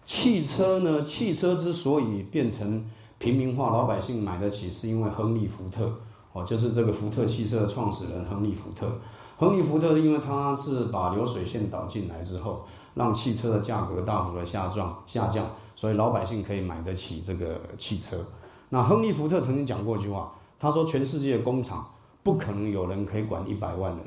[0.08, 1.04] 汽车呢？
[1.04, 2.82] 汽车之所以变成
[3.20, 5.92] 平民化，老百姓买得起，是因为亨利·福特
[6.32, 8.90] 哦，就是这个福特汽车的创始人亨利·福特。
[9.36, 12.66] 亨利·福特因为他是把流水线导进来之后，
[12.96, 18.26] 让汽车的价格大幅的下降下降，所以老百姓可以买得起这个汽车。
[18.70, 21.86] 那亨利·福特曾经讲过一句话，他说：“全世界的工厂
[22.24, 24.00] 不可能有人可以管一百万人。”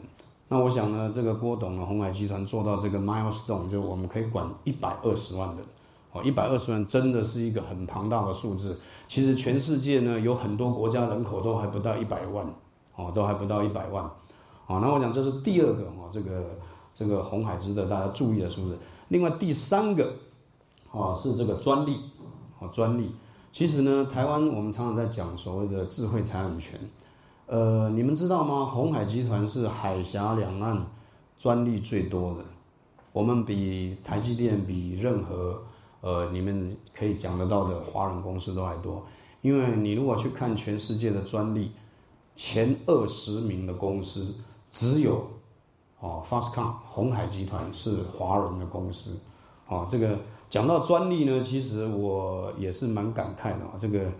[0.49, 5.59] 那我想呢，这个郭董呢，红海集团做到这个 milestone，就我们可以管一百二十万人。
[6.12, 8.77] 哦，一百二十万真的是一个很庞大的数字。
[9.07, 12.44] 其实全世界呢，有很多国家人口都还不到一百万，
[12.96, 14.05] 哦，都还不到一百万。
[14.66, 16.44] 哦，那我讲这是第二个哦，这个
[16.92, 18.77] 这个红海值得大家注意的数字。
[19.07, 20.12] 另外第三个，
[20.90, 21.96] 哦，是这个专利，
[22.59, 23.14] 哦，专利。
[23.53, 26.79] 其实呢，台湾我们常常在讲所谓的智慧财产权。
[27.46, 28.64] 呃，你们知道吗？
[28.64, 30.85] 红海集团是海峡两岸
[31.38, 32.44] 专利最多的，
[33.12, 35.62] 我们比台积电比任何。
[36.01, 39.05] 呃，你们可以讲得到的华人公司都还多，
[39.43, 41.73] 因为你如果去看全世界的专利，
[42.35, 44.35] 前二十名的公司
[44.73, 45.27] 只有
[46.01, 49.11] 哦 f a s t c o n 红海集团是华人的公司，
[49.69, 53.73] 哦，这个讲到专利呢，其实我也是蛮感慨的啊。
[53.79, 54.11] 这个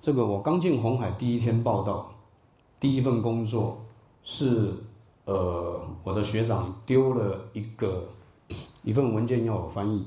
[0.00, 2.10] 这个我刚进红海第一天报道，
[2.80, 3.80] 第一份工作
[4.24, 4.72] 是
[5.24, 8.08] 呃我的学长丢了一个
[8.82, 10.04] 一份文件要我翻译。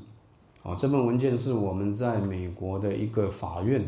[0.63, 3.83] 哦，这份文件是我们在美国的一个法院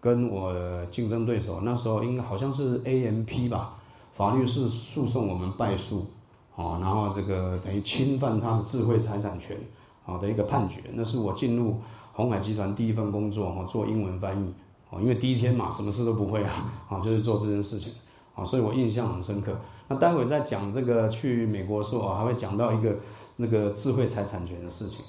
[0.00, 0.54] 跟我
[0.86, 3.74] 竞争对手，那时候应该好像是 AMP 吧，
[4.12, 6.06] 法律是诉讼我们败诉，
[6.54, 9.56] 哦，然后这个等于侵犯他的智慧财产权，
[10.04, 11.78] 好的一个判决，那是我进入
[12.12, 14.54] 红海集团第一份工作，哈，做英文翻译，
[14.90, 17.92] 哦，因为第一天嘛，什么事都不会啊，啊，就是做这件事情，
[18.36, 19.52] 啊，所以我印象很深刻。
[19.88, 22.96] 那待会再讲这个去美国的时候，还会讲到一个
[23.36, 25.04] 那个智慧财产权的事情。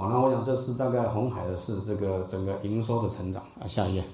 [0.00, 3.68] 好，那我想这次大概红海的是这个整个营收的成长啊。
[3.68, 4.04] 下一页。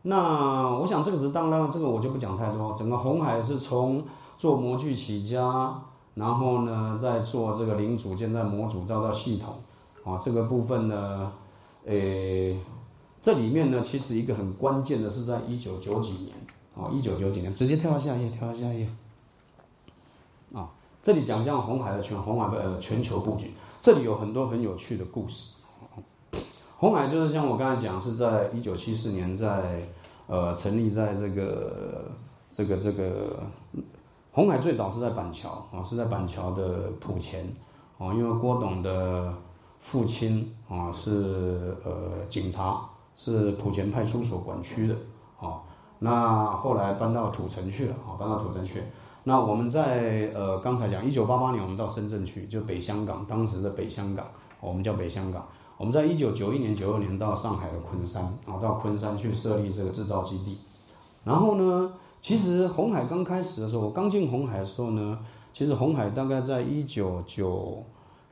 [0.00, 2.72] 那我想这个是当然，这个我就不讲太多。
[2.72, 4.02] 整个红海是从
[4.38, 5.82] 做模具起家，
[6.14, 9.54] 然后呢再做这个零组件，再模组到到系统，
[10.02, 11.30] 啊，这个部分呢，
[11.84, 12.58] 诶，
[13.20, 16.34] 这里面呢其实一个很关键的是在一九九几年，
[16.74, 18.88] 啊，一九九几年，直接跳到下一页，跳到下一页。
[20.54, 20.70] 啊，
[21.02, 23.52] 这里讲一下红海的全红海的呃全球布局。
[23.80, 25.50] 这里有很多很有趣的故事。
[26.78, 29.82] 红海就是像我刚才讲，是在一九七四年在
[30.26, 32.10] 呃成立在这个
[32.50, 33.42] 这个这个
[34.32, 37.44] 红海最早是在板桥啊，是在板桥的埔前
[37.98, 39.32] 啊，因为郭董的
[39.80, 44.94] 父亲啊是呃警察，是埔前派出所管区的
[45.40, 45.62] 啊，
[45.98, 48.82] 那后来搬到土城去了啊，搬到土城去。
[49.28, 54.24] 那我们在呃刚才讲，一九八八年我们到深圳去，就北香港，当时的北香港，
[54.58, 55.46] 我们叫北香港。
[55.76, 60.56] 我们在一九九一年、九二年到上海的昆山，啊，到昆山去设立这个制造基地。
[61.24, 65.18] 然后呢，其实红海刚开始的时候，我刚进红海的时候呢，
[65.52, 67.84] 其实红海大概在一九九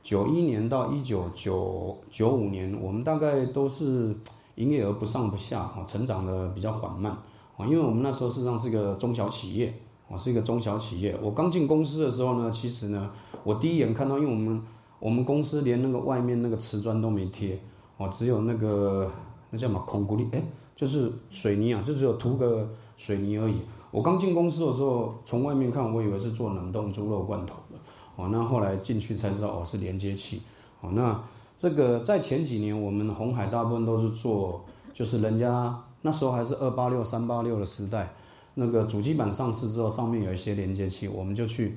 [0.03, 4.17] 九一年到一九九九五年，我们大概都是
[4.55, 7.13] 营业额不上不下，啊，成长的比较缓慢，
[7.59, 9.79] 啊，因为我们那时候事实上是个中小企业。
[10.09, 11.19] 我是一个中小企业。
[11.23, 13.11] 我刚进公司的时候呢，其实呢，
[13.43, 14.63] 我第一眼看到，因为我们
[14.99, 17.61] 我们公司连那个外面那个瓷砖都没贴，
[17.97, 19.11] 哦，只有那个
[19.51, 20.43] 那叫什么孔固力，哎，
[20.75, 23.57] 就是水泥啊，就只有涂个水泥而已。
[23.91, 27.79] 我刚进公司的时候，从外面看，我以为是做冷冻猪肉罐头的，
[28.17, 30.43] 哦，那后来进去才知道，哦，是连接器，
[30.81, 31.21] 哦，那
[31.57, 38.15] 这个在前几年，我们红海大部分都是做，就是人家那时候还是二八六、三八六的时代，
[38.59, 41.77] 那个主机板上市之后，上面有一些连接器，我们就去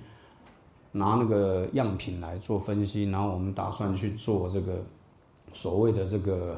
[0.94, 4.82] 拿那个样品来做分析，然后我们打算去做这个
[5.54, 6.58] 所谓的这个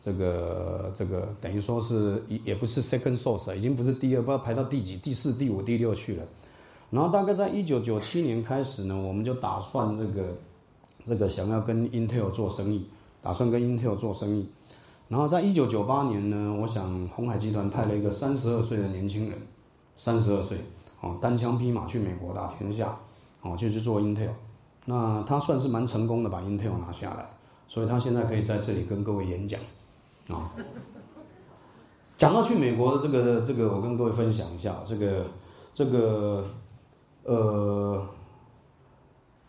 [0.00, 6.24] 这个这个，等于说是也也不是 second source，已经不是第二，不知道排到第几、第四、第五、第六去了。
[6.90, 10.36] 然后大概在一九九七年开始呢，我们就打算这个。
[11.04, 12.86] 这个想要跟 Intel 做生意，
[13.20, 14.46] 打算跟 Intel 做生意，
[15.08, 19.36] 然后在一九九八年呢，我想红海集团派了一个三十二岁的年轻人，
[19.96, 20.58] 三十二岁，
[21.00, 22.96] 哦，单枪匹马去美国打天下，
[23.42, 24.30] 哦，就去做 Intel，
[24.86, 27.30] 那他算是蛮成功的把 Intel 拿下来，
[27.68, 29.60] 所以他现在可以在这里跟各位演讲，
[30.28, 30.52] 啊，
[32.16, 35.26] 讲到去美国的这个这个，我跟各位分享一下，这个
[35.74, 36.44] 这个，
[37.24, 38.06] 呃。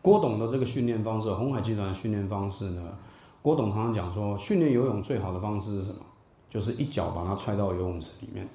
[0.01, 2.93] 郭董的这个训练方式，红海集团训练方式呢？
[3.41, 6.01] 郭董常常讲说，训练游泳最好的方式是什么？
[6.49, 8.45] 就是一脚把他踹到游泳池里面，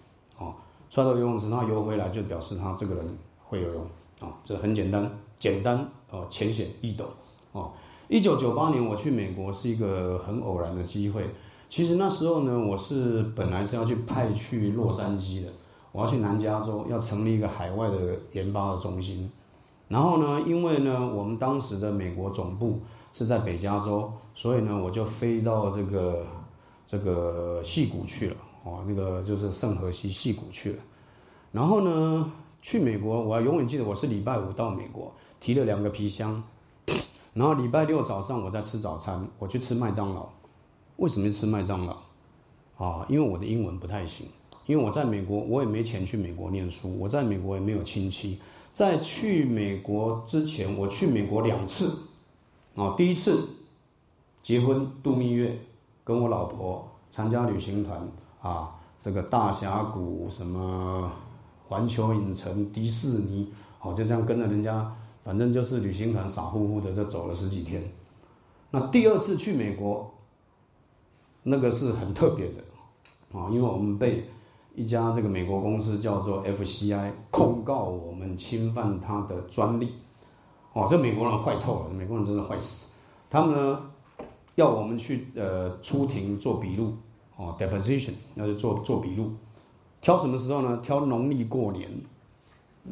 [0.88, 3.82] 哦，踹到游泳池，他游回来就表示他这个人会游泳，
[4.20, 7.06] 啊，这很简单，简单，哦，浅显易懂，
[7.52, 7.70] 哦。
[8.08, 11.24] 一九九八年我去美国是一个很偶然的机会，
[11.68, 15.48] 其实那时候呢，我是本来是要去派去洛杉矶的，
[15.92, 19.30] 我要去南加州，要成立一个海外的研发的中心。
[19.88, 22.80] 然后呢，因为呢，我们当时的美国总部
[23.12, 26.26] 是在北加州，所以呢，我就飞到这个
[26.86, 28.36] 这个溪谷去了，
[28.68, 30.78] 哦，那个就是圣荷西戏谷去了。
[31.50, 36.42] 然后呢，去美国，我永远记得我是礼拜五到美国，提了两个皮箱，
[37.32, 40.28] 然后礼拜六早上我在吃早餐，我去吃麦当劳。
[40.96, 41.96] 为什么吃麦当劳？
[42.76, 44.26] 啊，因为我的英文不太行，
[44.66, 48.38] 因为我在美国，我也没钱去美国念书，我在美国也没有亲戚。
[48.72, 51.92] 在去美国之前，我去美国两次，
[52.74, 53.48] 哦，第一次
[54.40, 55.58] 结婚度蜜月，
[56.04, 58.06] 跟我老婆参加旅行团
[58.48, 61.12] 啊，这个大峡谷什么
[61.68, 64.90] 环球影城、迪士尼，哦，就这样跟着人家，
[65.24, 67.82] 反正就是旅行团傻乎乎的就走了十几天。
[68.70, 70.10] 那第二次去美国，
[71.42, 74.28] 那个是很特别的，啊，因为我们被。
[74.74, 79.92] 一家这个美国公司叫做 FCI 控告我们侵犯他的专利，
[80.72, 82.94] 哦，这美国人坏透了，美国人真的坏死。
[83.28, 83.82] 他们呢
[84.54, 86.96] 要我们去呃出庭做笔录，
[87.38, 89.30] 哦，deposition，那就做做笔录。
[90.02, 90.78] 挑什么时候呢？
[90.82, 91.88] 挑农历过年，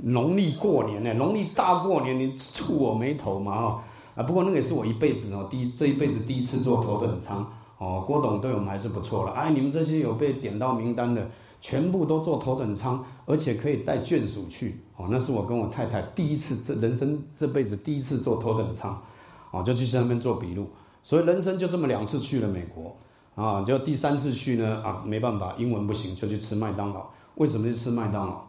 [0.03, 4.23] 农历过年呢，农历大过年，你触我眉头嘛啊啊！
[4.23, 8.03] 不过那个也是我一辈子哦，第一这一辈子第一次坐头等舱哦。
[8.07, 11.29] 郭董对我们还是不错了，哎，你们这些有被点到名单的。
[11.59, 15.09] 全部都坐头等舱，而且可以带眷属去哦。
[15.11, 19.03] 那是我跟我太太第一次，这人生这辈子第一次坐头等舱，
[19.51, 20.69] 哦，就去那边做笔录。
[21.03, 22.95] 所以人生就这么两次去了美国
[23.37, 27.07] 啊，就第三次去呢啊，没办法，英文不行，就去吃麦当劳。
[27.37, 28.43] 为什么去吃麦当劳？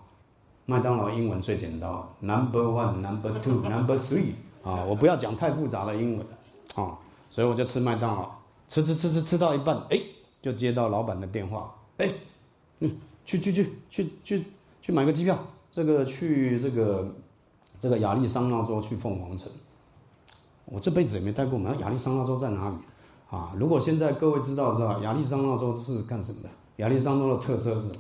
[0.66, 1.88] 麦当劳英文最简单
[2.20, 4.32] ，Number One, Number Two, Number Three
[4.64, 6.26] 啊，我不要讲太复杂的英文
[6.76, 6.98] 啊，
[7.30, 8.32] 所以我就吃麦当劳，
[8.68, 10.02] 吃吃吃吃吃到一半，哎，
[10.42, 12.10] 就接到老板的电话，哎，
[12.80, 12.98] 嗯。
[13.28, 14.44] 去去去去去
[14.82, 15.38] 去买个机票，
[15.70, 17.14] 这个去这个
[17.78, 19.52] 这个亚利桑那州去凤凰城。
[20.64, 22.76] 我这辈子也没待过，门亚利桑那州在哪里
[23.30, 23.52] 啊？
[23.58, 26.50] 如果现在各位知道知道亚利桑那州是干什么的？
[26.78, 27.96] 亚利桑那的特色是什么？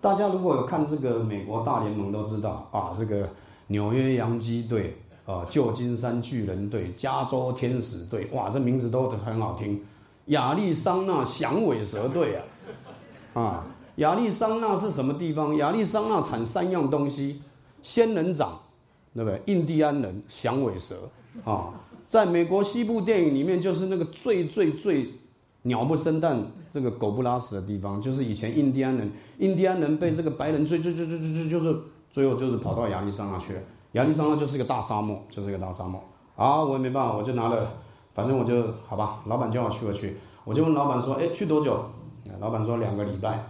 [0.00, 3.28] 大家如果有看这个美国大联盟都知道啊，这个
[3.68, 9.80] 纽约洋基队啊，旧金山巨人队，加州天使队，哇，这名字都很好听。
[10.26, 12.36] 亚利桑那响尾蛇队
[13.34, 13.64] 啊，啊。
[13.96, 15.54] 亚利桑那是什么地方？
[15.56, 17.42] 亚利桑那产三样东西：
[17.82, 18.58] 仙人掌，
[19.14, 19.42] 对不对？
[19.44, 20.96] 印第安人、响尾蛇
[21.44, 21.68] 啊。
[22.12, 25.14] 在美国西部电影里面，就是那个最最最
[25.62, 31.74] 鸟不生蛋、这个狗不拉屎的地方，就是以前印第安人，印第安人被这个白人追追追追追追，就是
[32.10, 33.60] 最后就是跑到亚利桑那去了。
[33.92, 36.04] 亚利桑那就是一个大沙漠，就是一个大沙漠。
[36.36, 37.66] 啊，我也没办法，我就拿了，
[38.12, 39.22] 反正我就好吧。
[39.24, 41.82] 老板叫我去，我去，我就问老板说：“哎，去多久？”
[42.40, 43.42] 老板说：“两个礼拜。”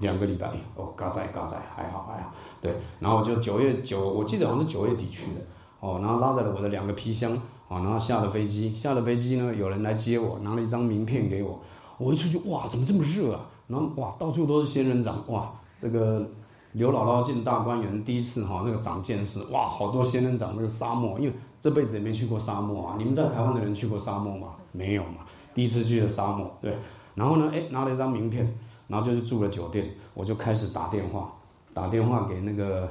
[0.00, 5.40] 两个礼拜哦，嘎仔嘎仔还好还好，对，然后就九月九，我记得好像是九月底去的，
[5.80, 7.32] 哦，然后拉着了我的两个皮箱，
[7.68, 11.60] 啊，然后下了飞机，下了飞机呢，有人来接我，拿了一张名片给我，
[11.98, 13.40] 我一出去，哇，怎么这么热啊？
[13.66, 16.26] 然后哇，到处都是仙人掌，哇，这个
[16.72, 24.48] 刘姥姥进大观园第一次哈，那个长见识，哇，好多仙人掌，那个沙漠，因为这辈子也没去过沙漠啊，你们在台湾的人去过沙漠吗？
[24.72, 25.24] 没有嘛，
[25.54, 26.76] 第一次去的沙漠，对，
[27.14, 28.52] 然后呢，哎，拿了一张名片。
[28.88, 31.32] 然后就是住了酒店，我就开始打电话，
[31.74, 32.88] 打电话给那个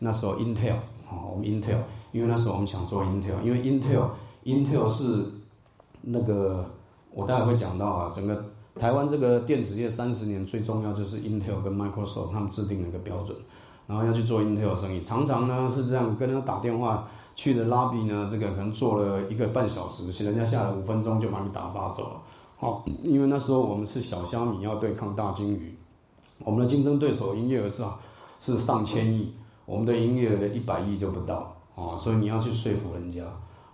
[0.00, 0.74] 那时候 Intel
[1.08, 1.78] 啊，我们 Intel，
[2.12, 4.08] 因为那时候我们想做 Intel，因为 Intel
[4.44, 5.26] Intel 是
[6.02, 6.64] 那个
[7.12, 8.44] 我待会会讲到啊，整个
[8.76, 13.36] 台湾这个电子业三十年最重要就是 Intel 跟 Microsoft 他们制定了一个标准，
[13.86, 22.22] 然后要去做 Intel 生意，常常呢是这样跟他打电话去的 lobby 呢，这个可能做了一个半小时，人家下来五分钟就把你打发走了。
[22.56, 25.76] 好，因为那时候我们是小虾米要对抗大金鱼，
[26.40, 27.82] 我们的竞争对手营业额是
[28.38, 33.24] 是上千亿，我们的营业额的一百亿就不到啊，所以你要去说服人家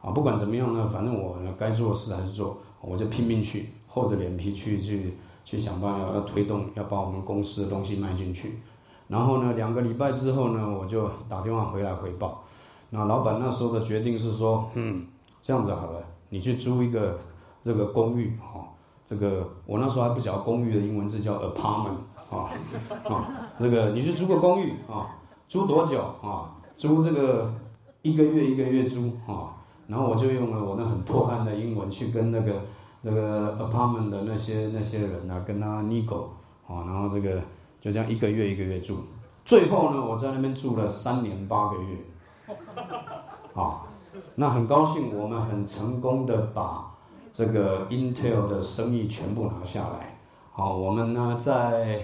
[0.01, 8.61] 啊，不管怎么样呢，反正我该做的事还是做，我就拼命去厚着脸皮去去去想办法要推动，要把我们公司的东西卖进去。
[9.09, 12.45] 然后呢，两个礼拜之后呢，我就打电话回来回报，
[12.91, 15.07] 那老板那时候的决定是说，嗯，
[15.41, 17.19] 这样子好了，你去租一个
[17.65, 18.65] 这个公寓哈。
[19.09, 22.51] 这个我那时候还不晓得公寓的英文字叫 apartment 啊
[23.05, 25.15] 啊，这个你去租个公寓啊，
[25.49, 26.51] 租多久啊？
[26.77, 27.49] 租这个
[28.07, 29.57] 一个月一个月租啊，
[29.89, 32.53] 然后我就用了我那很破烂的英文去跟那个
[33.03, 36.25] 那个 apartment 的那些那些人啊，跟他 nego
[36.69, 37.41] 啊，然后这个
[37.81, 38.99] 就这样一个月一个月住，
[39.45, 41.99] 最后呢，我在那边住了三年八个月，
[43.55, 43.83] 啊，
[44.37, 46.93] 那很高兴，我们很成功的把。
[47.33, 50.19] 这个 Intel 的生意全部拿下来，
[50.53, 52.01] 好，我们呢在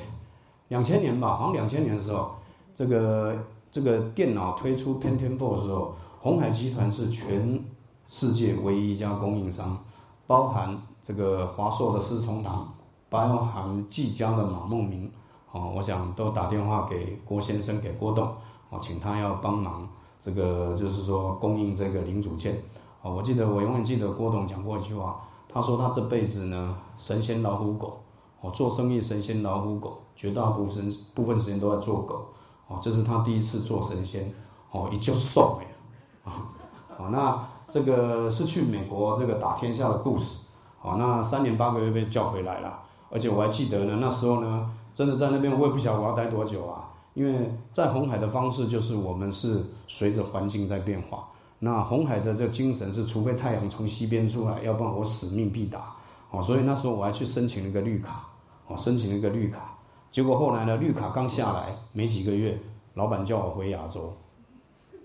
[0.68, 2.32] 两千年吧，好像两千年的时候，
[2.76, 3.34] 这个
[3.72, 7.64] 这个电脑推出 Pentium Four 的时候，红海集团是全
[8.10, 9.78] 世界唯一一家供应商，
[10.26, 12.70] 包含这个华硕的思聪堂，
[13.08, 15.10] 包含技嘉的马梦明，
[15.52, 18.26] 哦，我想都打电话给郭先生，给郭董，
[18.68, 19.88] 哦，请他要帮忙，
[20.20, 22.62] 这个就是说供应这个零组件。
[23.00, 27.98] 哦，我记得我永远记得郭董讲过一句话，他说他这辈子呢神仙老虎狗，
[28.42, 32.26] 哦做生意神仙老虎狗，绝大部分部分时间都在做狗，
[32.72, 34.32] 哦这是他第一次做神仙，
[34.70, 36.48] 哦也就送哎，啊，
[36.96, 40.38] 好那这个是去美国这个打天下的故事，
[40.78, 42.80] 好那三年八个月被叫回来了，
[43.10, 51.28] 而且我还记得呢那时候呢真的在那边我也不晓得我要待多久啊，因为在红海的方式就是我们是随着环境在变化。
[51.64, 55.94] 那红海的这个精神是，除非太阳从西边出来，要不然我使命必达。
[56.32, 58.24] 哦，所以那时候我还去申请了一个绿卡，
[58.66, 59.71] 哦，申请了一个绿卡。
[60.12, 62.56] 结果后来呢，绿卡刚下来没几个月，
[62.94, 64.12] 老板叫我回亚洲，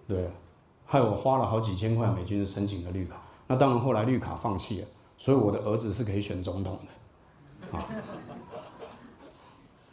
[0.05, 0.29] 对，
[0.85, 3.15] 害我花了好几千块美金申请的绿卡。
[3.47, 7.77] 那当然后来绿卡放弃了，所以我的儿子是可以选总统的。
[7.77, 7.85] 啊，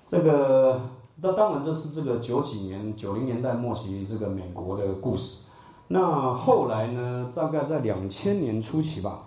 [0.05, 0.81] 这个
[1.23, 5.45] 那当然这是这个九几年九零年代末期这个美国的故事。
[5.87, 7.31] 那后来呢？
[7.33, 9.27] 大概在两千年初期吧，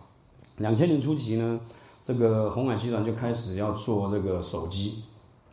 [0.58, 1.60] 两千年初期呢，
[2.02, 5.04] 这个红海集团就开始要做这个手机，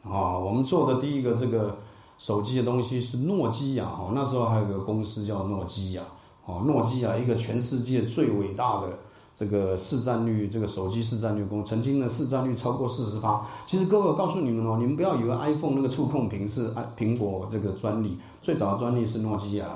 [0.09, 1.79] 啊，我们做的第一个这个
[2.19, 6.03] 手机的东西是诺基亚，哦，那时候还有个公司叫诺基亚，
[6.45, 8.99] 哦，诺基亚一个全世界最伟大的
[9.35, 13.45] 这个市占率，这个手机市占率公，曾经的市占率超过四十八。
[13.67, 19.67] 其实各位，我告诉你们哦，你们不要以为 iPhone 那个触控屏是苹果这个专利，最早的专利是诺基亚。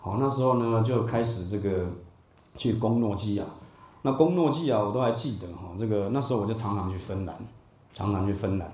[0.00, 1.86] 好，那时候呢就开始这个
[2.56, 3.44] 去攻诺基亚，
[4.02, 7.36] 那攻诺基亚我都还记得哈，这个那时候我就常常去芬兰，
[7.92, 8.72] 常常去芬兰。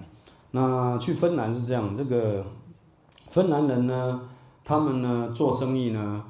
[0.51, 2.45] 那去芬兰是这样，这个
[3.31, 4.21] 芬兰人呢，
[4.65, 6.25] 他们呢做生意呢，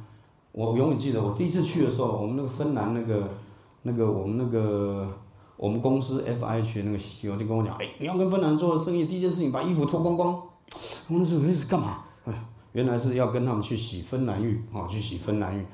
[0.52, 3.28] 我永远记得我第一次去的时候，我们那个芬兰那个
[3.82, 5.08] 那个我们那个
[5.56, 10.34] 我们公司 F I 区那个 CEO 就跟我讲，哎，你要跟芬兰人做生意，第一件事情把衣服脱光光。
[11.08, 12.04] 我那时候开始干嘛？
[12.24, 12.32] 哎。
[12.72, 15.66] 原来是要跟他们去洗芬兰浴啊，去洗芬兰浴，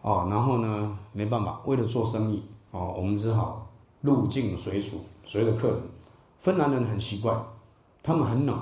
[0.00, 3.68] 哦，然后呢，没办法，为了做生意哦，我们只好
[4.00, 5.76] 入境随俗，随着客人。
[6.38, 7.34] 芬兰人很奇怪，
[8.04, 8.54] 他们很冷，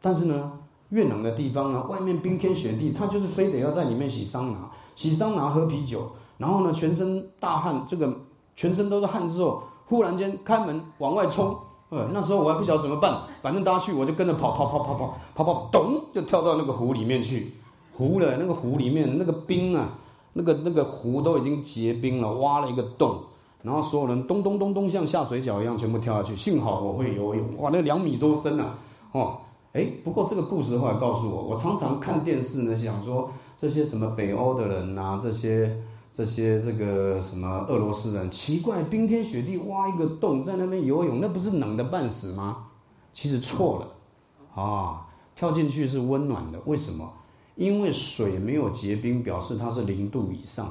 [0.00, 0.52] 但是呢，
[0.90, 8.16] 越冷的地方呢，外面冰天雪地，他就是非得要在里面洗桑拿，洗桑拿喝啤酒，然后呢，全身大汗，这个
[8.54, 11.56] 全身都是汗之后，忽然间开门往外冲。
[11.90, 17.54] 呃，那时候我还不晓得怎么办，反正大家去我就跟着跑跑跑跑跑跑跑，咚就跳到那个湖里面去。
[17.92, 19.98] 湖了，那个湖里面那个冰啊，
[20.32, 23.20] 那个那个湖都已经结冰了，挖了一个洞，
[23.64, 26.36] 然后所有人咚咚咚咚像下水饺一样全部跳下去。
[26.36, 28.78] 幸好我会游泳，哇，那两米多深啊！
[29.10, 29.38] 哦，
[29.72, 35.76] 哎，不过这个故事后来告诉我，我常常看电视呢，想说这些什么北欧的人呐，这些。
[36.16, 42.68] 这些这个什么俄罗斯人奇怪，冰天雪地挖一个洞在那边游泳，那不是冷的半死吗？
[43.12, 46.60] 其实错了，啊，跳进去是温暖的。
[46.66, 47.12] 为什么？
[47.56, 50.66] 因为水没有结冰，表示它是零度以上；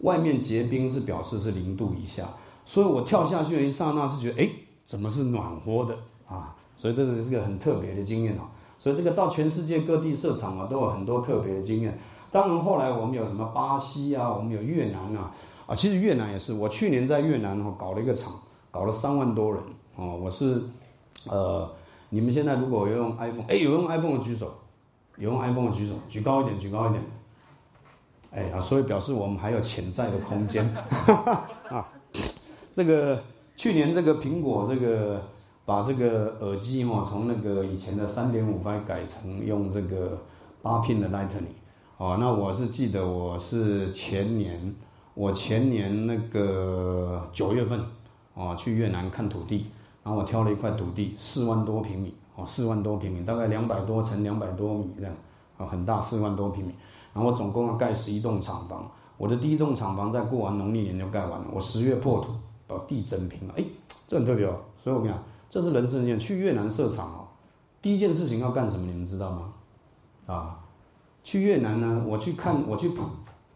[0.00, 2.24] 外面结冰是表示是零度以下。
[2.64, 4.48] 所以我跳下去的一刹那是觉得，哎，
[4.84, 5.96] 怎么是暖和的
[6.28, 6.54] 啊？
[6.76, 8.48] 所以这是是个很特别的经验啊。
[8.78, 11.98] 所以这个到全世界各地设厂啊，都有很多特别的经验。
[12.30, 15.32] 当然，后来我们有什么巴西啊，我们有越南啊，
[15.66, 16.52] 啊，其实越南也是。
[16.52, 18.32] 我去年在越南哦搞了一个厂，
[18.70, 19.60] 搞了三万多人
[19.96, 20.16] 哦。
[20.22, 20.62] 我是
[21.28, 21.68] 呃，
[22.08, 24.50] 你们现在如果有用 iPhone，哎，有用 iPhone 的举手，
[25.16, 27.02] 有用 iPhone 的举手，举高一点，举高一点。
[28.32, 30.64] 哎呀，所以表示我们还有潜在的空间
[31.68, 31.88] 啊。
[32.72, 33.20] 这个
[33.56, 35.20] 去年这个苹果这个
[35.64, 40.16] 把这个耳机哈从那个以前的三点五发改成用这个
[40.62, 41.50] 八 pin 的 Lightning
[41.96, 44.74] 哦，那我是记得我是前年
[45.14, 47.80] 我前年那个九月份
[48.34, 49.66] 哦去越南看土地，
[50.02, 55.12] 然后我挑了一块土地四万多平米哦四万多平米大概两百多乘两百多米这样
[55.58, 56.74] 啊很大四万多平米，
[57.12, 62.30] 然后我总共要盖十一栋厂房，我的第一栋厂房在过完农历年就盖完了，我十月破土。
[62.70, 63.64] 把地整平了，哎，
[64.06, 64.54] 这很特别哦。
[64.80, 67.26] 所以我跟你讲，这是人生一件去越南设厂哦，
[67.82, 68.86] 第一件事情要干什么？
[68.86, 69.52] 你们知道吗？
[70.26, 70.56] 啊，
[71.24, 73.10] 去越南呢，我去看，我去破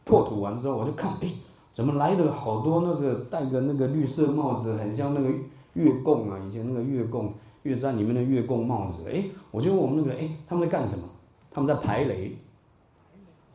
[0.05, 1.29] 破土完之后，我就看，哎，
[1.73, 5.31] 怎么来的好多那个戴个那个绿色帽子，很像那个
[5.75, 7.33] 越共啊，以前那个越共
[7.63, 9.05] 越战里面的越共帽子。
[9.09, 11.05] 哎，我就问我们那个，哎，他们在干什么？
[11.53, 12.37] 他们在排雷，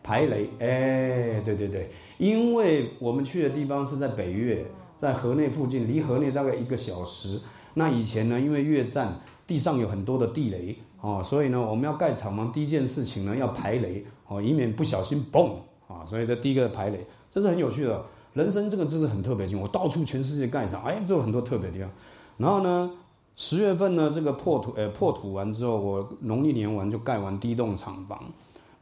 [0.03, 0.49] 排雷。
[0.59, 4.65] 哎，对对对，因为我们去的地方是在北岳。
[4.95, 7.39] 在河内附近，离河内大概一个小时。
[7.75, 15.51] 那以前呢，因为越战地上有很多的地雷哦，所以呢，我们要盖厂房，第一件事情呢要排雷哦，以免不小心嘣
[15.87, 16.05] 啊。
[16.05, 16.99] 所以这第一个排雷，
[17.31, 18.03] 这是很有趣的。
[18.33, 21.89] 人生这个真是很特别，我到处全世界盖厂，哎，都有很多特别地方。
[22.35, 22.91] 然后呢，
[23.37, 28.21] 十月份呢，这个破土呃破土完之后，我农历年完就盖完第一栋厂房。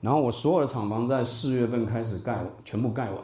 [0.02, 3.18] 然后我所有的厂房在四月份开始盖，全部盖完，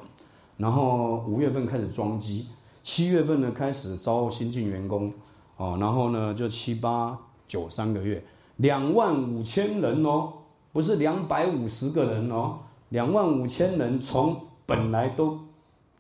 [0.57, 2.47] 然后五月份开始装机。
[2.82, 5.13] 七月份呢开始招新进员工，
[5.55, 7.17] 哦，然后呢就七八
[7.47, 8.21] 九三个月，
[8.57, 10.34] 两万五千人哦，
[10.74, 12.57] 不是两百五十个人哦，
[12.89, 15.39] 两万五千人从本来都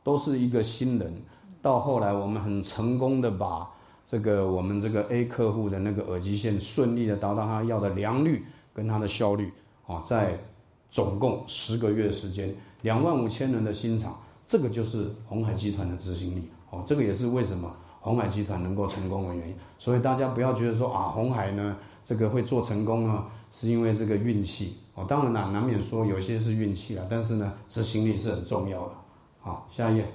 [0.03, 1.13] 都是一个新人，
[1.61, 3.65] 到后来我们很成功的把
[4.05, 8.43] 这个我们这个 A 客户的那个耳机线顺利的达到他要的良率
[8.73, 9.53] 跟他的效率，
[9.87, 10.37] 啊，在
[10.93, 14.15] 总共十个月时间，两万五千人的新厂，
[14.45, 16.51] 这个就是红海集团的执行力。
[16.69, 19.55] 哦，这个也是为什么红海集团能够成功的原因。
[19.79, 21.75] 所以大家不要觉得说啊，红海呢
[22.05, 24.77] 这个会做成功呢，是因为这个运气。
[24.93, 28.93] 哦，当然难难免说有些是运气了，但是呢，执行力是很重要的。
[29.41, 30.07] 好，下一页。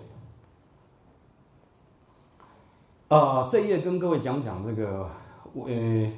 [3.08, 5.10] 啊，这一页跟各位讲讲这个，
[5.52, 6.12] 我呃，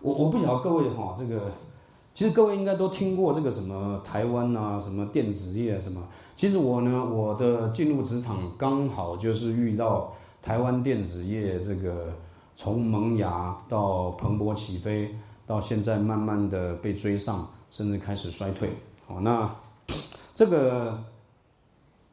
[0.00, 1.50] 我我不晓得各位哈，这个
[2.16, 6.02] 其实各位应该都听过这个什么台湾啊，什么电子业什么。
[6.34, 12.10] 其实我呢，我的进入职场刚好就是遇到台湾电子业这个
[12.54, 15.14] 从萌芽到蓬勃起飞，
[15.46, 18.70] 到现在慢慢的被追上，甚至开始衰退。
[19.06, 19.54] 好，那
[20.34, 20.98] 这个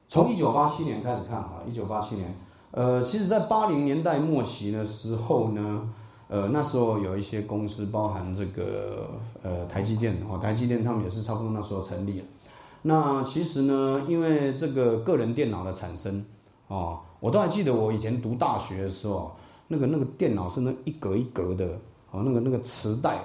[0.09, 2.35] 从一九八七年开始看啊，一九八七年，
[2.71, 5.87] 呃，其实在八零年代末期的时候呢，
[6.27, 9.09] 呃，那时候有一些公司，包含这个
[9.43, 12.25] 呃台积电哦，台积电他们也是差不多那时候成立了。
[12.81, 16.25] 那其实呢，因为这个个人电脑的产生，
[16.67, 19.31] 哦，我都还记得我以前读大学的时候，
[19.67, 21.65] 那个那个电脑是那一格一格的，
[22.11, 23.19] 哦，那个那个磁带，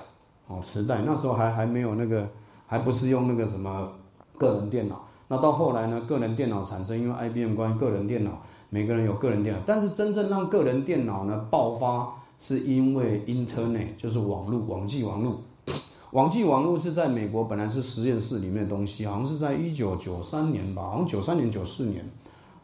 [0.46, 2.28] 哦，磁带，那时候还还没有那个，
[2.66, 3.90] 还不是用那个什么
[4.36, 5.00] 个人电脑。
[5.26, 8.40] 那到后来呢，个人电脑产生，因为 IBM 关于个人电脑，
[8.70, 15.40] 每个人有个人电脑，但是真正让个人电脑呢爆发，是因为 Internet，就是网络，网际网络。
[16.12, 22.02] 网际网络是在美国本来是实验室里面的东西，好像是在一九九三年吧，好像九三年九四年，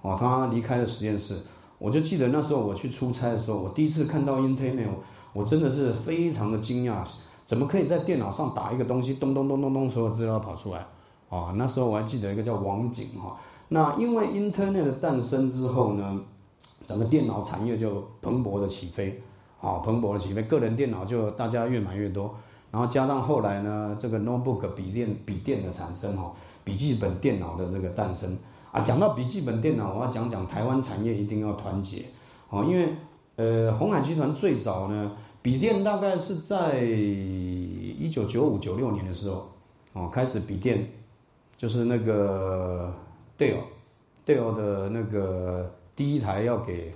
[0.00, 1.38] 哦，他离开了实验室。
[1.78, 4.88] 我就记得那时候我去出差的时候，我第一次看到 Internet，
[5.34, 7.04] 我真的是非常的惊讶，
[7.44, 10.86] 怎么可以在电脑上打一个东西，咚咚咚咚咚，所有资料跑出来？
[11.28, 13.36] 啊，那时候我还记得一个叫网景哈。
[13.68, 16.20] 那因为 Internet 的诞生之后呢，
[16.86, 19.20] 整个电脑产业就蓬勃的起飞，
[19.64, 22.34] 啊，蓬勃的起飞，个人电脑就大家越买越多。
[22.70, 26.32] 然后加上后来呢，这个 notebook 笔电笔电的产生哈，
[26.64, 28.36] 笔记本电脑的这个诞生
[28.72, 32.04] 啊，讲到笔记本电脑，我要讲讲台湾产业一定要团结
[32.50, 32.88] 哦，因为
[33.36, 39.48] 呃，红海集团最早呢，笔电大概是在一九九五九六年的时候
[39.92, 40.88] 哦，开始笔电
[41.56, 42.92] 就是那个
[43.38, 43.58] Dell
[44.26, 46.92] Dell 的那个第一台要给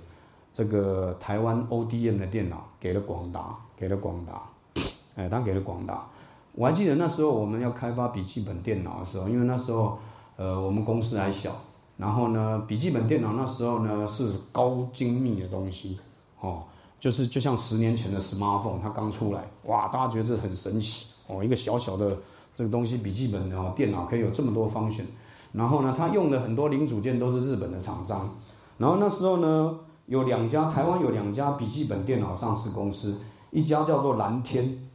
[0.59, 4.43] 这个台湾 ODM 的电脑给了广达，给了广达。
[5.15, 6.05] 哎，他给了广达。
[6.51, 9.97] 我还记得那时候我们要开发笔记本电脑的时候，因为那时候，
[10.35, 11.55] 呃，我们公司还小，
[11.95, 15.97] 然后呢，笔记本电脑那时候呢是高精密的东西，
[16.41, 16.63] 哦，
[16.99, 22.17] 就是就像十年前的 smartphone，它刚出来，哇，大家觉得这很神奇，哦，一个小小的
[22.57, 25.05] 这个东西，笔记本哦，电脑可以有这么多 function，
[25.53, 28.35] 然后呢，它用的很多零组件都是日本的厂商，
[28.77, 29.79] 然后那时候呢。
[30.09, 33.15] 有两家，台湾有两家笔记本电脑上市公司，
[33.51, 34.89] 一家叫做蓝天，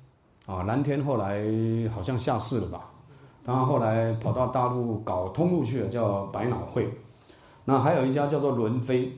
[0.44, 1.40] 啊，蓝天后来
[1.94, 2.90] 好像下市了吧？
[3.44, 6.92] 当然后来跑到大陆搞通路去了，叫百脑汇。
[7.64, 9.16] 那还有一家叫做伦飞，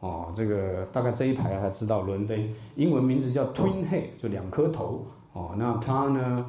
[0.00, 5.06] 哦，这个大概这一排还知道伦飞，英文名字叫 Twin Head，就两颗头。
[5.32, 6.44] 哦，那他呢，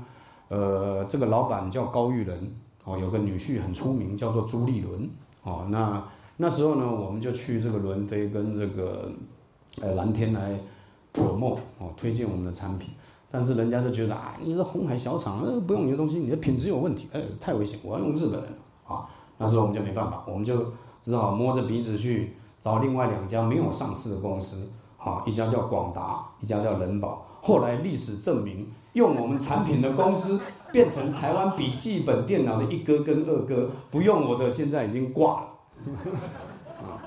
[0.50, 2.52] 呃，这个老板叫高玉仁，
[2.84, 5.10] 哦，有个女婿很出名，叫做朱立伦。
[5.44, 6.04] 哦，那。
[6.42, 9.12] 那时候呢，我们就去这个伦飞跟这个，
[9.82, 10.58] 呃蓝天来
[11.14, 12.92] promote 哦，推荐我们的产品，
[13.30, 18.50] 但是人家就觉得啊，你是红海小厂，呃不用你的东西，你的品质有问题，哎太危险，我要用日本人
[18.88, 19.06] 啊。
[19.38, 20.72] 那时候我们就没办法，我们就
[21.02, 22.32] 只好摸着鼻子去
[22.62, 27.26] 找另外两家没有上市的公司，啊，一家叫广达，一家叫人保。
[27.42, 30.40] 后来历史证明，用我们产品的公司
[30.72, 35.48] 变成台湾笔记本电脑的一哥跟二哥，不用我的现在已经挂了。
[35.94, 37.00] 啊，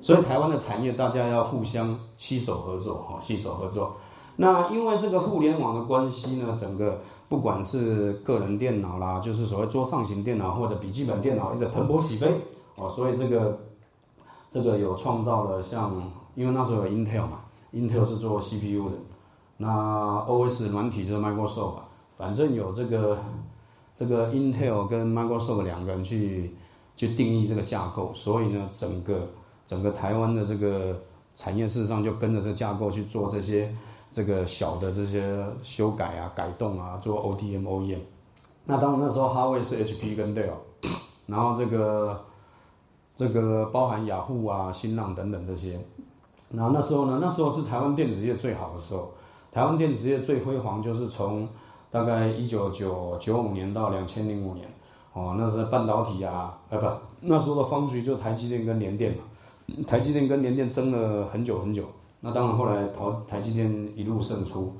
[0.00, 3.96] 所以台湾的产业大家要互相携手合作，哈，携手合作。
[4.36, 12.40] 那因为这个互联网的关系呢，整个不管是个人电脑啦，就是所谓桌上型电脑或者笔记本电脑，一直蓬勃起飞，
[12.76, 13.58] 哦，所以这个
[14.50, 16.02] 这个有创造了像，
[16.34, 18.96] 因为那时候有 Intel 嘛，Intel 是做 CPU 的，
[19.58, 19.68] 那
[20.26, 21.74] OS 软体就是 Microsoft，
[22.18, 23.18] 反正有这个
[23.94, 26.56] 这个 Intel 跟 Microsoft 两个人去。
[26.96, 29.28] 去定义这个架构，所以呢，整个
[29.66, 30.96] 整个台湾的这个
[31.34, 33.74] 产业事实上就跟着这架构去做这些
[34.12, 37.98] 这个小的这些修改啊、改动啊，做 ODM、OEM。
[38.66, 40.52] 那当然那时候哈维是 HP 跟 Dell，
[41.26, 42.24] 然后这个
[43.16, 45.80] 这个包含雅虎啊、新浪等等这些。
[46.50, 49.10] 然后那时候呢，那时候是台湾电子业最好的时候，
[49.50, 51.48] 台湾电子业最辉煌就是从
[51.90, 54.68] 大概一九九九五年到两千零五年。
[55.14, 56.86] 哦，那是半导体啊，呃不，
[57.20, 59.22] 那时候的方局就台积电跟联电嘛，
[59.86, 61.84] 台积电跟联电争了很久很久，
[62.18, 64.74] 那当然后来台台积电一路胜出，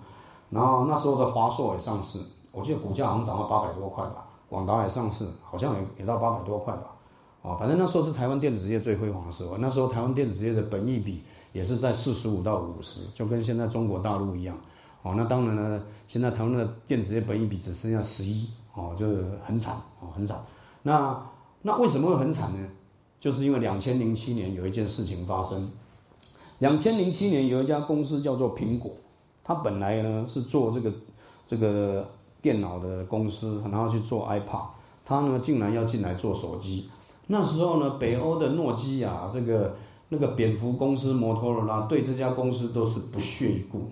[0.50, 2.18] 然后那时候的华硕也上市，
[2.50, 6.90] 我记得股价好像涨到八百多块吧，广达也上市，好像也也到八百多块吧，
[7.42, 11.22] 哦，反正那时候是台湾电子业最辉煌的时候，那时候台湾电子业的本益比
[11.52, 14.56] 也是在四十五到五十，就跟现在中国大陆一样，
[15.02, 18.48] 哦，那当然呢，现在台湾的电子业本益比只剩下十一。
[18.74, 20.38] 哦，就是很惨哦，很惨。
[20.82, 21.20] 那
[21.62, 22.68] 那为什么会很惨呢？
[23.20, 25.70] 就是因为两千零七年有一件事情发生。
[26.58, 28.92] 两千零七年有一家公司叫做苹果，
[29.42, 30.92] 它本来呢是做这个
[31.46, 32.08] 这个
[32.42, 34.66] 电脑的公司，然后去做 iPad，
[35.04, 36.88] 它呢竟然要进来做手机。
[37.26, 39.74] 那时候呢，北欧的诺基亚这个
[40.10, 43.90] 那个蝙蝠公司摩托罗拉对这家公司都是不屑一顾，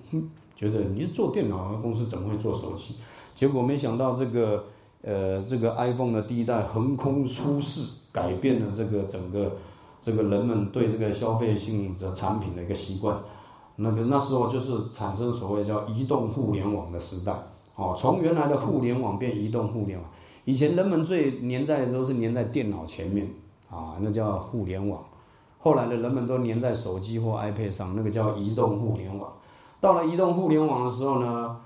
[0.54, 2.96] 觉得你是做电脑的公司怎么会做手机？
[3.34, 4.64] 结果没想到这个，
[5.02, 9.52] 呃，这个 iPhone 的第一代横空出世，改变了这个整个
[10.00, 13.18] 这个人们对这个消费性的产品的一个习惯。
[13.76, 17.32] 那个那时候就是产生所谓叫移动互联网的时代。
[17.74, 20.06] 哦，从原来的互联网变移动互联网。
[20.44, 23.26] 以前人们最粘在都是粘在电脑前面，
[23.70, 25.02] 啊，那叫互联网。
[25.58, 29.32] 后来的人们都粘在手机或 iPad 上，那个叫移动互联网。
[29.80, 31.56] 到了移动互联网的时候呢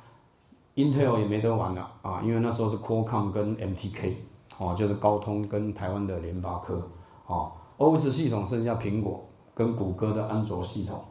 [0.77, 4.12] ？Intel 也没得玩了啊，因为那时候是 Qualcomm 跟 MTK，
[4.59, 6.81] 哦，就是高通跟台湾的联发科，
[7.27, 9.24] 哦，OS 系统剩下苹果
[9.55, 11.03] 跟谷歌的安卓系统，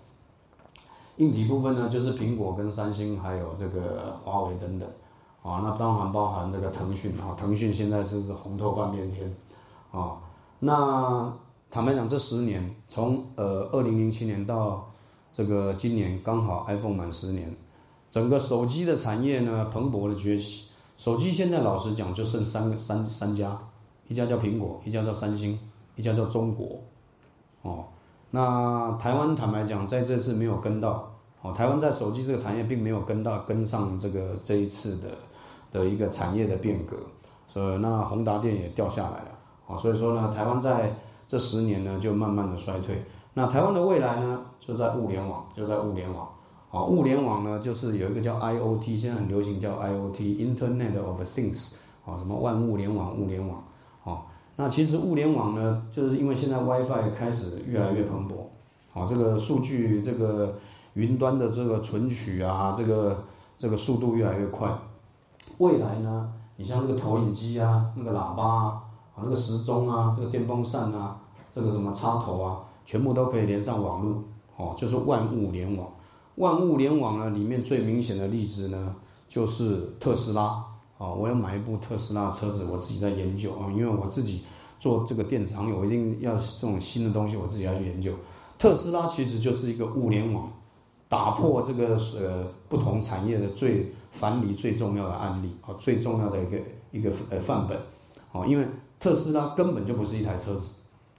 [1.17, 4.87] 硬体部分呢就是苹果跟三星还有这个华为等等，
[5.41, 9.35] 啊，那当然包含这个腾讯啊，腾讯现在就是红透半边天，
[9.89, 10.17] 啊，
[10.59, 11.33] 那
[11.71, 14.91] 坦白讲这十年，从呃二零零七年到
[15.33, 17.51] 这个今年刚好 iPhone 满十年。
[18.15, 20.69] 整个手机的产业呢，蓬勃的崛起。
[20.95, 23.59] 手机现在老实讲，就剩三个三三家，
[24.07, 25.59] 一家叫苹果，一家叫三星，
[25.97, 26.79] 一家叫中国。
[27.63, 27.83] 哦，
[28.31, 31.11] 那台湾坦白讲，在这次没有跟到。
[31.41, 35.09] 哦，台湾在手机这个产业并没有跟到跟上这个这一次的
[35.73, 36.95] 的一个产业的变革。
[37.49, 39.31] 所以那宏达电也掉下来了。
[39.67, 40.95] 哦，所以说呢，台湾在
[41.27, 43.03] 这十年呢就慢慢的衰退。
[43.33, 46.29] 那台湾的未来呢，就在物联网，就在物联网。
[46.75, 51.71] 啊，物联网呢，就是有一个叫 IOT，现在很流行叫 IOT，Internet of Things，
[52.05, 53.63] 啊，什么万物联网、物联网，
[54.03, 54.23] 啊，
[54.57, 60.55] 那其实物联网呢，就是因为现在 WiFi 开始越来越蓬勃，啊，这个数据这个
[60.95, 63.23] 云端的这个存取啊，这个
[63.57, 64.69] 这个速度越来越快，
[65.59, 68.83] 未来呢，你像这个投影机啊，那个喇叭啊，
[69.15, 71.21] 啊，那个时钟啊，这个电风扇啊，
[71.53, 74.21] 这个什么插头啊，全部都可以连上网络，
[74.57, 75.87] 哦，就是万物联网。
[76.35, 78.95] 万物联网呢，里面最明显的例子呢，
[79.29, 80.63] 就是特斯拉
[80.97, 81.07] 啊。
[81.07, 84.41] 我要买一部特斯拉车子，我自己在研究啊，因为我自己
[84.79, 88.13] 做这个电子行业，我一定要这种新的东西，我自己要去研究。
[88.57, 90.51] 特斯拉其实就是一个物联网，
[91.07, 96.57] 打破这个呃不同产业的最樊篱最重要的案例啊，最重要的一个
[96.91, 97.77] 一个呃范本，
[98.33, 98.67] 哦，因为
[98.99, 100.69] 特斯拉根本就不是一台车子，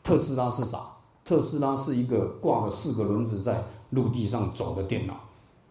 [0.02, 0.80] 特斯拉是啥？
[1.24, 5.14] 特斯拉是一个挂着四个轮子在陆地上走的电脑，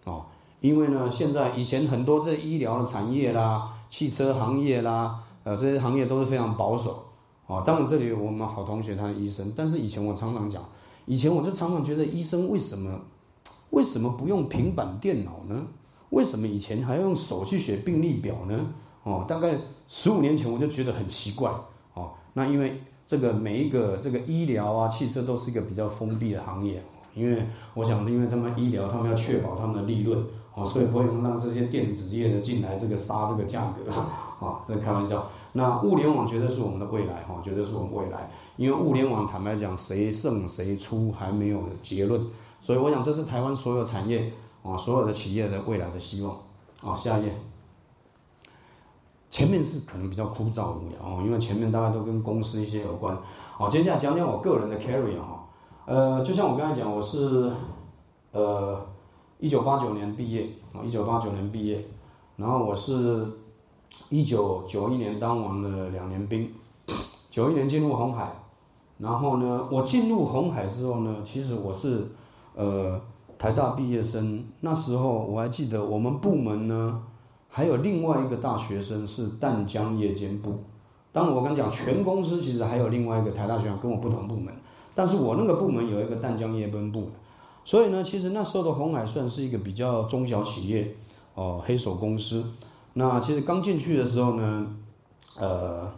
[0.06, 0.26] 哦，
[0.62, 7.04] 因为呢，现在以前很多这医疗的产业啦、汽车行业啦，呃，这些行业都是非常保守，
[7.48, 10.64] 哦，当然这里我们好同学他是医生，但是以前我常常讲，
[11.06, 13.00] 以前我就常常觉得医生为什么
[13.72, 15.68] 为什么不用平板电脑呢？
[16.10, 18.68] 为什么以前还要用手去写病历表呢？
[19.04, 19.58] 哦，大概
[19.88, 21.52] 十五年前我就觉得很奇怪，
[21.94, 22.82] 哦，那因为。
[23.08, 26.84] 这个每一个这个医疗啊，汽车都是一个比较封闭的行业，
[27.16, 27.44] 因为
[27.74, 33.90] 我想，因为他们医疗，他们要确保他们的利润，哦，所以不会让这些电子业的进来这个杀这个价格，
[34.46, 35.28] 啊， 这开玩笑。
[35.54, 38.30] 那物联网绝对是我们的未来，哈，绝对是我们未来。
[38.58, 42.22] 因为物联网坦白讲，谁胜谁出还没有结论，
[42.60, 46.38] 所以我想这是台湾所有产业啊，所有的企业的未来的希望。
[46.84, 47.34] 啊，下一页。
[49.30, 53.18] 前面是可能比较枯燥无聊哦，因为前面大家都跟公司一些有关。
[53.58, 55.35] 好，接下来讲讲我个人的 carry 哈。
[55.86, 57.52] 呃，就像我刚才讲，我是
[58.32, 58.84] 呃
[59.40, 61.86] 一九八九年毕业啊，一九八九年毕业，
[62.38, 63.26] 然后我是
[64.10, 66.52] 一九九一年当完了两年兵，
[67.30, 68.32] 九一年进入红海，
[68.98, 72.08] 然后呢，我进入红海之后呢，其实我是
[72.56, 73.00] 呃
[73.38, 77.04] 台大毕业生，那时候我还记得我们部门呢。
[77.48, 80.60] 还有另外一个大学生是淡江夜间部，
[81.14, 84.54] 当然我刚讲全公司其实还有另外一个台大学生跟我不同部门，
[84.96, 87.10] 但是我那个部门有一个淡江夜奔部，
[87.66, 90.96] 所以呢，其实那时候的红海算是一个比较中小企业
[91.36, 92.44] 哦，黑手公司。
[92.94, 94.68] 那其实刚进去的时候呢，
[95.38, 95.92] 呃，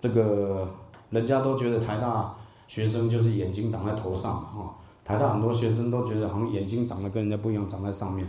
[0.00, 0.66] 这个
[1.10, 2.34] 人家都觉得台大
[2.66, 4.74] 学生就是眼睛长在头上嘛，哈，
[5.04, 8.26] 台大很多学生都觉得好像眼睛长得跟人家不一样，长在上面。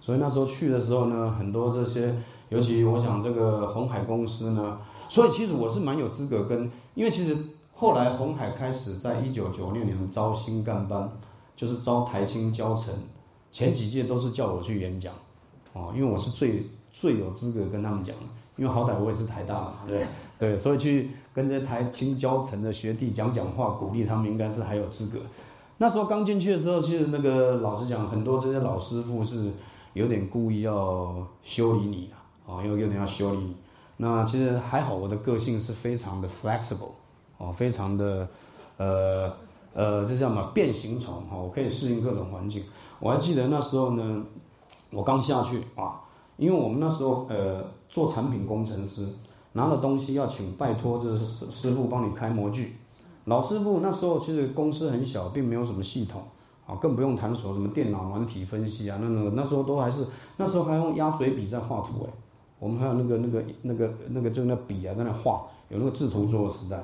[0.00, 2.12] 所以那时候去的时候呢，很多这些，
[2.48, 7.36] 尤其我想这个红海公司呢，所以其实我是蛮有资格跟，因为其实
[7.82, 11.10] 后来红海开始在一九九六年招新干班，
[11.56, 12.94] 就是招台青教程，
[13.50, 15.12] 前几届都是叫我去演讲，
[15.72, 18.22] 哦，因为我是最最有资格跟他们讲的，
[18.54, 20.06] 因为好歹我也是台大嘛， 对
[20.38, 25.18] 对，所以去跟这些台青教程的学弟讲讲话，鼓励他们应该是还有资格。
[25.78, 29.50] 那时候刚进去的时候，其实那个老实讲，很多这些老师傅是。
[29.94, 32.10] 有点故意要修理你
[32.46, 33.56] 啊，啊，又有点要修理你。
[33.98, 36.92] 那其实还好，我的个性是非常的 flexible，
[37.42, 38.28] 哦，非常的，
[38.76, 39.32] 呃
[39.74, 42.62] 呃，这叫什么变形虫哈，我可以适应各种环境。
[43.00, 44.24] 我还记得那时候呢，
[44.92, 46.00] 我刚下去啊，
[46.36, 49.08] 因为我们那时候呃做产品工程师，
[49.54, 52.76] 拿了东西要请拜托这师师傅帮你开模具。
[53.24, 56.22] 老师傅那时候其实公司很小，并没有什么系统。
[56.64, 62.10] 啊，更不用谈说什么电脑软体分析啊，那那那时候都还是那时候还用鸭嘴笔在画图哎，
[62.60, 66.80] 我们还有那个那个那个那个就那笔啊在那画，有那个制图做的时代，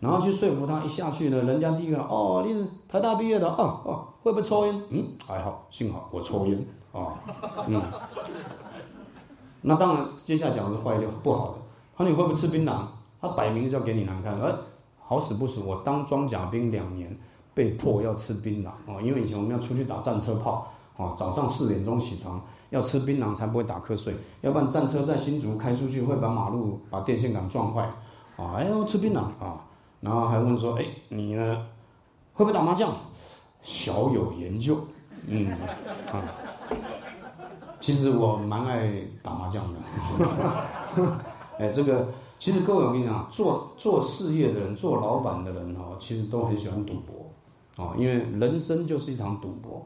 [0.00, 4.82] 然后去说服他一下去呢，人家第一个哦，你是台大毕业的哦哦，会不会抽烟？
[4.90, 7.18] 嗯，还好，幸好我抽烟啊，
[7.66, 7.82] 嗯，
[9.62, 11.58] 那当然接下来讲的是坏掉不好的，
[11.96, 12.82] 他你会不会吃槟榔？
[13.20, 14.52] 他摆明就要给你难看，哎，
[15.02, 17.16] 好死不死，我当装甲兵两年。
[17.56, 22.38] 被迫要吃槟榔哦，因为以前我们要出去打战车炮啊，早上四点钟起床
[22.68, 27.90] 要吃槟榔才不会打瞌睡，要不然战车在新竹开出去会把马路把电线杆撞坏
[28.36, 28.56] 啊！
[28.58, 29.64] 哎呦，吃槟榔啊，
[30.00, 31.66] 然后还问说，哎，你呢
[32.32, 32.92] 会不会打麻将？
[33.62, 34.78] 小有研究，
[35.26, 35.50] 嗯
[36.12, 36.22] 啊，
[37.80, 38.92] 其实我蛮爱
[39.22, 39.80] 打麻将的，
[41.58, 47.84] 哎，这个其实各位我跟你讲，做做事业的人，做老板的人哦，其实都很喜欢赌博。
[47.84, 49.84] 啊，因为人生就是一场赌博。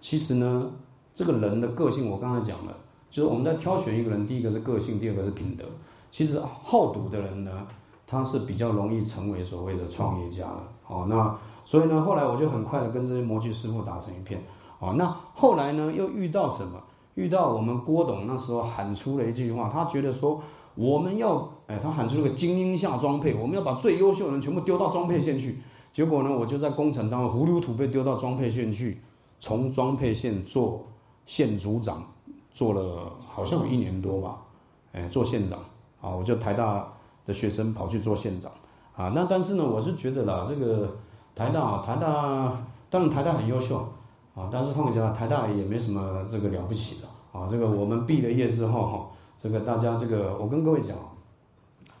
[0.00, 0.72] 其实呢，
[1.14, 2.76] 这个人的个性，我刚才讲了，
[3.10, 5.64] 就是我们在挑选一个人，第一个是个性，第二个是品德。
[6.10, 7.66] 其实好赌的人呢，
[8.10, 10.62] 他是比较容易成为所谓的创业家的。
[10.88, 14.42] 哦，那所以呢，后来我就很快的跟这些模具师傅打成一片。
[14.80, 16.80] 哦，那后来呢，又遇到什么？
[17.14, 20.40] 遇到我们郭董那时候喊出了一句话，他觉得说
[20.74, 25.58] 我们要，哎，他喊出了个精英下装配，我们要把最优秀的人全部丢到装配线去。
[25.92, 29.00] 结果呢，我就在工程当中，糊里糊涂被丢到装配线去，
[29.38, 30.86] 从装配线做
[31.26, 32.02] 线组长，
[32.52, 34.38] 做了好像一年多吧，
[34.92, 35.58] 哎，做线长
[36.00, 36.86] 啊，我就台大
[37.26, 38.50] 的学生跑去做线长
[38.96, 39.12] 啊。
[39.14, 40.96] 那但是呢，我是觉得啦，这个
[41.34, 43.78] 台大台大当然台大很优秀
[44.34, 47.08] 啊，但是况且台大也没什么这个了不起的
[47.38, 47.46] 啊。
[47.50, 49.06] 这个我们毕了业之后哈，
[49.36, 50.96] 这个大家这个我跟各位讲，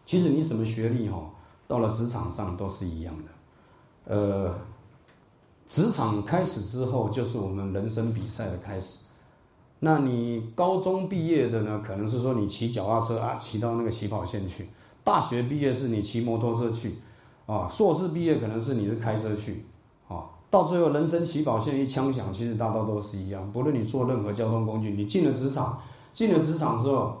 [0.04, 1.30] 其实你什么学历哈，
[1.68, 4.14] 到了职场上都是一样的。
[4.14, 4.54] 呃，
[5.68, 9.04] 职场开始之后，就是我们人生比赛的开始。
[9.78, 14.64] 那你高中毕业的呢，可能是说你骑脚踏车啊，骑到那个起跑线去；
[15.02, 16.94] 大学毕业是你骑摩托车去，
[17.46, 19.64] 啊，硕士毕业可能是你是开车去，
[20.08, 23.50] 啊，到最后人生起跑线一枪响，其实大道都是一样。
[23.52, 25.78] 不论你坐任何交通工具，你进了职场，
[26.12, 27.16] 进了职场之后，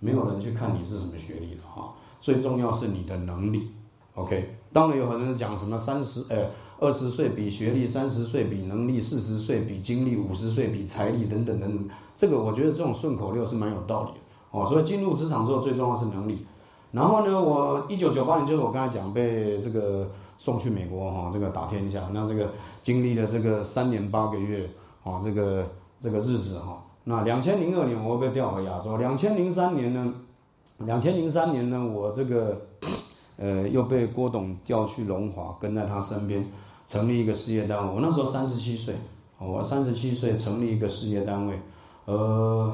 [0.00, 3.70] 没有人去看你是什么学历的哈，最重要是你的能力。
[4.14, 6.46] OK，当然有很多人讲什么三十呃。
[6.80, 11.88] 二十岁比学历，三十岁比能力，四十岁比经历，五十岁比财力，等等等等。
[12.16, 14.18] 这个我觉得这种顺口溜是蛮有道理的
[14.50, 14.66] 哦。
[14.66, 16.44] 所以进入职场之后，最重要是能力。
[16.94, 22.08] 然后呢，我一九九八年就是我刚才讲被这个送去美国哈，这个打天下。
[22.12, 24.70] 那这个经历了这个三年八个月
[25.02, 25.66] 哦，这个
[26.00, 26.82] 这个日子哈。
[27.04, 30.14] 那两千零二年我被调回亚洲，两千零三年呢，
[30.78, 32.60] 两千零三年呢，我这个
[33.36, 36.46] 呃又被郭董调去龙华，跟在他身边。
[36.86, 38.94] 成立一个事业单位，我那时候三十七岁，
[39.38, 41.58] 我三十七岁成立一个事业单位，
[42.04, 42.70] 呃，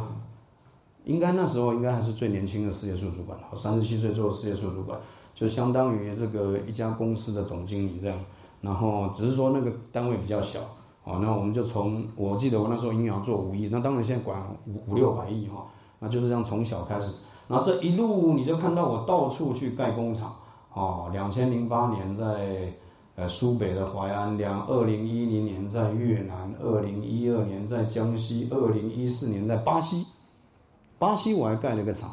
[1.11, 4.99] 应该那时候应该还是最年轻的事业处主管，我三十七岁做事业处主管，
[5.35, 8.19] 就相当于这个一家公司的总经理这样，
[8.61, 10.61] 然后只是说那个单位比较小，
[11.05, 15.67] 哦，那我们就从我记得我那时候营养做五亿，那当然现在管五五六百亿哈，
[15.99, 17.17] 那就是这样从小开始，
[17.49, 20.35] 然后这一路你就看到我到处去盖工厂，
[20.73, 22.73] 哦，两千零八年在。
[23.17, 30.07] 呃，苏北的淮安，两二零一零年在越南，二零一二年在江西，二零一四年在巴西，
[31.01, 32.11] 巴西我还盖了一个厂，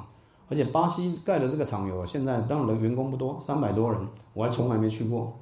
[0.49, 4.01] 而且巴西盖的这个厂有现在当然员工不多，三百多人，
[4.33, 5.33] 我还从来没去过，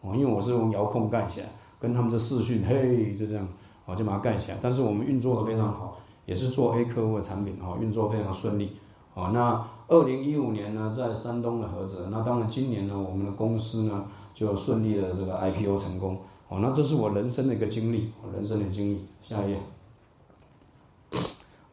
[0.00, 1.46] 哦，因为我是用遥控盖起来，
[1.78, 3.46] 跟他们这视讯，嘿，就这样，
[3.84, 4.58] 我，就把它盖起来。
[4.62, 8.72] 但是我们运作的非常好，也是做 A 客户的产品，哦，运作非常顺利，
[9.12, 14.04] 哦，那二零一五年呢，在山东的菏泽，那当然今年呢，我们的公司呢。
[14.34, 19.06] 就顺利的这个 IPO 成功，哦，那这是我人生的一个经历，我人生的经历。
[19.22, 19.60] 下一页，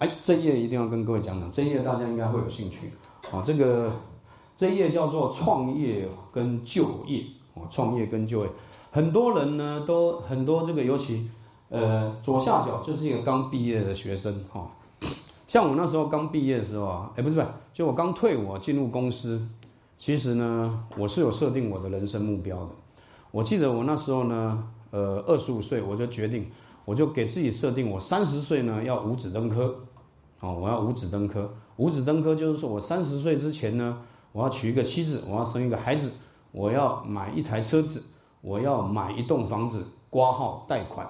[0.02, 2.91] 哎，这一页一定要跟各位讲讲，这一页大家应该会有兴趣，
[3.32, 3.91] 啊，这个
[4.56, 7.24] 这一页叫做创业跟就业，
[7.54, 8.49] 哦，创业跟就业，
[8.89, 11.30] 很多人呢都很多这个，尤其
[11.70, 14.72] 呃左下角就是一个刚毕业的学生，哈，
[15.47, 19.47] 像我那时候刚毕业的时候啊，哎，不是不是，就我刚退伍进入公司。
[19.99, 22.70] 其实呢，我是有设定我的人生目标的。
[23.30, 26.49] 我记得我那时候呢，呃，二十五岁我就决定，
[26.86, 29.76] 我就给自己设定，我三十岁呢要五子登科，
[30.41, 31.49] 哦，我要五子登科。
[31.77, 33.97] 五子登科就是说我三十岁之前呢，
[34.31, 36.13] 我要娶一个妻子，我要生一个孩子，
[36.51, 38.03] 我要买一台车子，
[38.41, 41.07] 我要买一栋房子，挂号贷款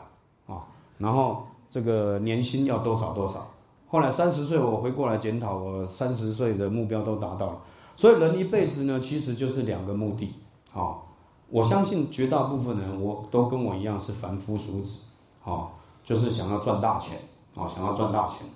[0.48, 0.68] 啊，
[0.98, 3.50] 然后这个年薪要多少多少。
[3.88, 7.58] 后来三十岁我回过来检讨，我三十岁的目标都达到了。
[7.98, 10.34] 所以人一辈子呢，其实就是两个目的。
[10.72, 11.08] 好，
[11.50, 15.02] 我相信绝大部分人，我都跟我一样是凡夫俗子。
[15.42, 17.18] 好，就是想要赚大钱，
[17.56, 18.48] 啊，想要赚大钱。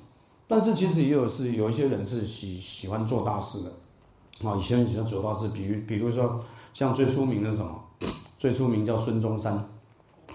[0.48, 4.50] 但是其实也有是有一些人是喜喜欢做大事的。
[4.50, 6.42] 啊，以前喜欢做大事，比如比如说
[6.74, 7.80] 像最出名的什么，
[8.38, 9.54] 最出名叫孙中山。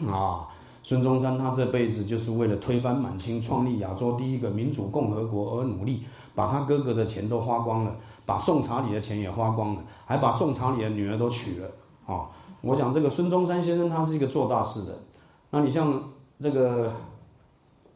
[0.09, 0.49] 啊，
[0.83, 6.05] 孙中山他这辈子就是为了推翻满清，创立亚洲第一个民主共和国而努力，
[6.35, 7.97] 把他哥哥的钱都花光了。
[8.27, 11.69] 把宋查理的钱也花光了，还把宋查理的女儿都娶了
[12.07, 12.31] 啊！
[12.61, 14.97] 我想这个孙中山先生他是一个做大事的。
[15.51, 16.01] 那你像
[16.39, 16.93] 这个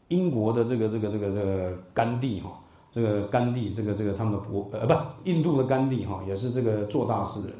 [0.09, 2.51] 英国的这个这个这个这个甘地哈，
[2.91, 4.95] 这个甘地这个这个他们的国呃不，
[5.25, 7.57] 印度的甘地哈也是这个做大事的人。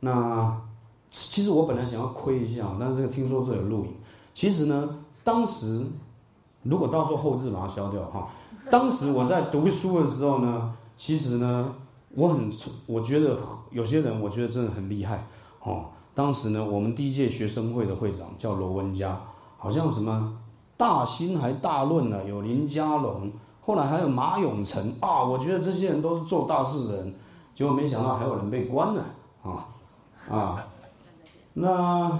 [0.00, 0.60] 那
[1.10, 3.94] 其实我本来想要亏一下，但是这个听说这有录影。
[4.34, 5.84] 其实呢，当时
[6.62, 8.28] 如果到时候后置把它消掉哈，
[8.70, 11.74] 当时我在读书的时候呢，其实呢。
[12.14, 12.50] 我很，
[12.86, 13.38] 我觉得
[13.70, 15.26] 有些人，我觉得真的很厉害，
[15.62, 15.84] 哦。
[16.14, 19.20] 当时呢，我们第一届学生会的会长叫罗文嘉，
[19.58, 20.34] 好像什么
[20.76, 23.30] 大兴还大论呢，有林家龙，
[23.62, 25.24] 后来还有马永成啊。
[25.24, 27.14] 我觉得这些人都是做大事的人，
[27.54, 29.02] 结果没想到还有人被关了
[29.42, 29.68] 啊
[30.28, 30.66] 啊。
[31.54, 32.18] 那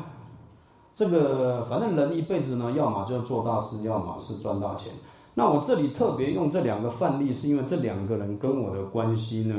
[0.95, 4.93] 这个反正人一辈子呢，要么就做大事，要么是赚大钱。
[5.35, 9.55] 那我这里特别用这两个范例，是因为这两个人跟我的关系呢，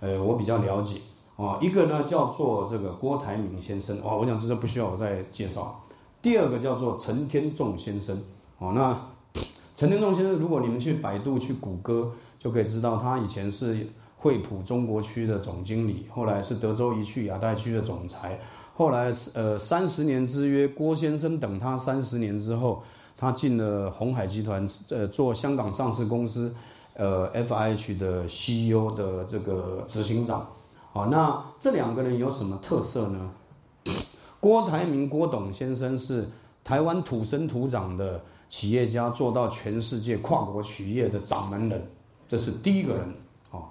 [0.00, 1.00] 呃，我比较了解
[1.36, 1.56] 啊。
[1.60, 5.80] 一个呢叫做这个郭台铭先生，哦，我想这个不需要我再介绍。
[6.20, 8.20] 第二个叫做陈天仲先生，
[8.60, 8.96] 哦，那
[9.74, 18.38] 陈天仲先生，如果你们去百度、去谷歌，就可以知道他以前是惠普中国区的总经理，后来是德州仪器亚太区的总裁，
[18.74, 22.82] 后来呃三十年之约，郭先生等他三十年之后。
[23.22, 26.54] 他进了红海集团，呃，做香港上市公司，
[26.94, 30.48] 呃，F I H 的 C E O 的这个执行长。
[30.90, 33.30] 好，那这两个人有什么特色呢？
[34.40, 36.30] 郭台铭郭董先生是
[36.64, 41.90] 台湾土生土长的企业家做到全世界跨国企业的掌门人，
[42.28, 43.14] 这是第一个人。
[43.52, 43.62] 哦，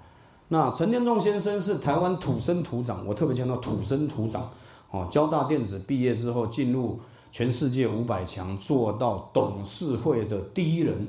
[0.48, 4.50] 那陈天仲先生是台湾土生土长，我特别强调土生土长。
[4.90, 6.98] 哦，交大电子毕业之后进入
[7.32, 11.08] 全世界五百强，做到董事会的第一人。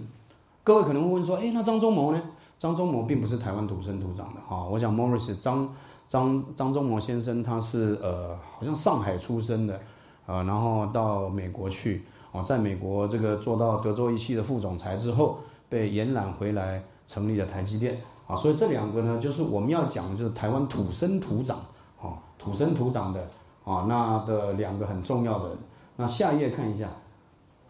[0.65, 2.21] 各位可能会问说，哎，那张忠谋呢？
[2.59, 4.41] 张忠谋并不是台湾土生土长的。
[4.47, 5.73] 哈，我想 Morris 张
[6.09, 9.81] 张张忠谋先生他是呃，好像上海出生的。
[10.27, 21.59] 啊，然后到美国去，哦，在美国这个做到德州仪器的副总裁之后，被延揽回来成立了台积电，啊，所以这两个呢，就是我们要讲的就是台湾土生土长，
[22.01, 23.21] 啊，土生土长的，
[23.65, 25.59] 啊，那的两个很重要的人。
[25.97, 26.89] 那下一页看一下，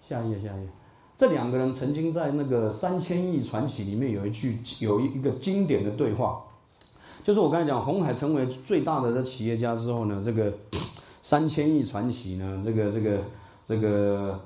[0.03, 0.69] 下一页，下一页，
[1.17, 6.43] 这两个人曾经在那个三千亿传奇里面有一句有一一个经典的对话，
[7.25, 10.53] 就是我刚才讲红海成为最大的这企业家之后呢，这个。
[11.23, 12.63] 三千亿传奇呢？
[12.65, 13.19] 这个这个
[13.67, 14.41] 这个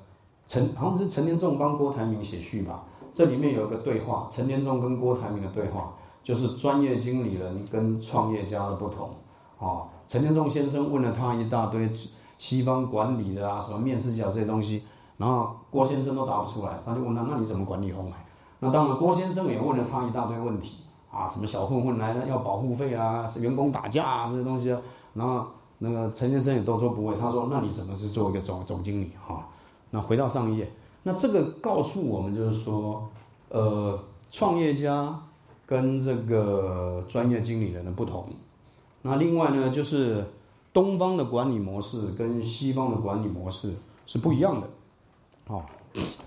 [0.46, 2.84] 陈好像是陈年仲帮郭台铭写序吧？
[3.12, 9.10] 这里面有一个对话，陈年仲跟郭台铭的对话，就是专业经理人跟创业家的不同。
[9.58, 11.90] 哦，陈年仲先生问了他一大堆
[12.38, 14.82] 西方管理的啊，什么面试角这些东西，
[15.16, 18.24] 然后郭先生都答不出来，他就问他：那你怎么管理红海？
[18.60, 24.80] 那当然，郭先生也问了他一大堆问题啊，什么小混混来了要保护费啊，是员工打架啊这些东西啊，
[25.14, 25.46] 然后。
[25.78, 29.44] 那个陈先生也都说不会，他说：“那你怎么是做一个总总经理？”哈，
[29.94, 30.68] 那回到上一页，
[31.04, 33.08] 那这个告诉我们就是说，
[33.48, 33.96] 呃，
[34.28, 35.16] 创业家
[35.64, 38.26] 跟这个专业经理人的不同。
[39.02, 40.24] 那另外呢，就是
[40.72, 43.72] 东方的管理模式跟西方的管理模式
[44.04, 44.66] 是不一样的。
[45.46, 45.64] 好，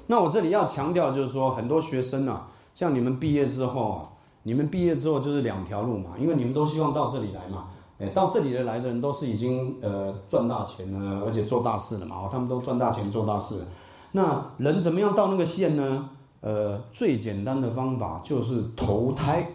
[0.06, 4.10] 那我这里要强调就是说，很多学生啊，像你们毕业之后啊，
[4.44, 7.68] 你们毕业之后就是两条路嘛，因为你们都希望到这里来嘛。
[8.00, 12.30] 哎，到这里的来的人都是已经呃赚大钱了，而且做大事了嘛。
[12.32, 13.66] 他们都赚大钱做大事了。
[14.12, 16.10] 那人怎么样到那个线呢？
[16.42, 19.50] 呃，最简单的方法就是投胎，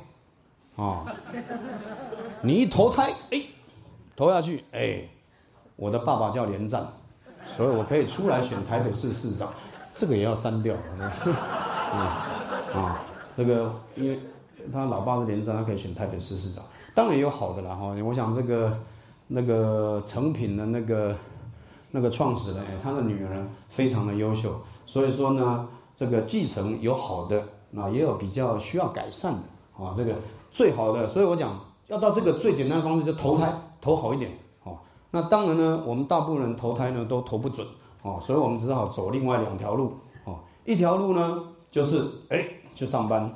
[0.75, 1.07] 啊，
[2.43, 3.41] 你一投胎，哎，
[4.17, 5.09] 投下去，哎，
[5.77, 6.85] 我的爸爸叫连战，
[7.57, 9.49] 所以我可以出来选台北市市长，
[9.95, 12.27] 这个也要删掉，啊
[12.75, 12.99] 啊，
[13.33, 14.19] 这个因为
[14.73, 16.65] 他老爸是连战，他可以选台北市市长。
[16.95, 18.79] 当然有好的了哈，我想这个
[19.29, 21.17] 那个成品的那个
[21.91, 29.95] 那个创始人，他的女儿非常的优秀，所以说呢，这个继承有好的，那也有比较需要改善的啊。
[29.97, 30.15] 这个
[30.51, 34.31] 最好的，所以我讲要到这个最简单的方式，就投胎投好一点
[34.65, 34.77] 哦。
[35.11, 37.67] 那当然呢，我们大部分人投胎呢都投不准
[38.03, 40.41] 哦，所以我们只好走另外两条路哦。
[40.67, 43.33] 一条路呢就是哎去上班，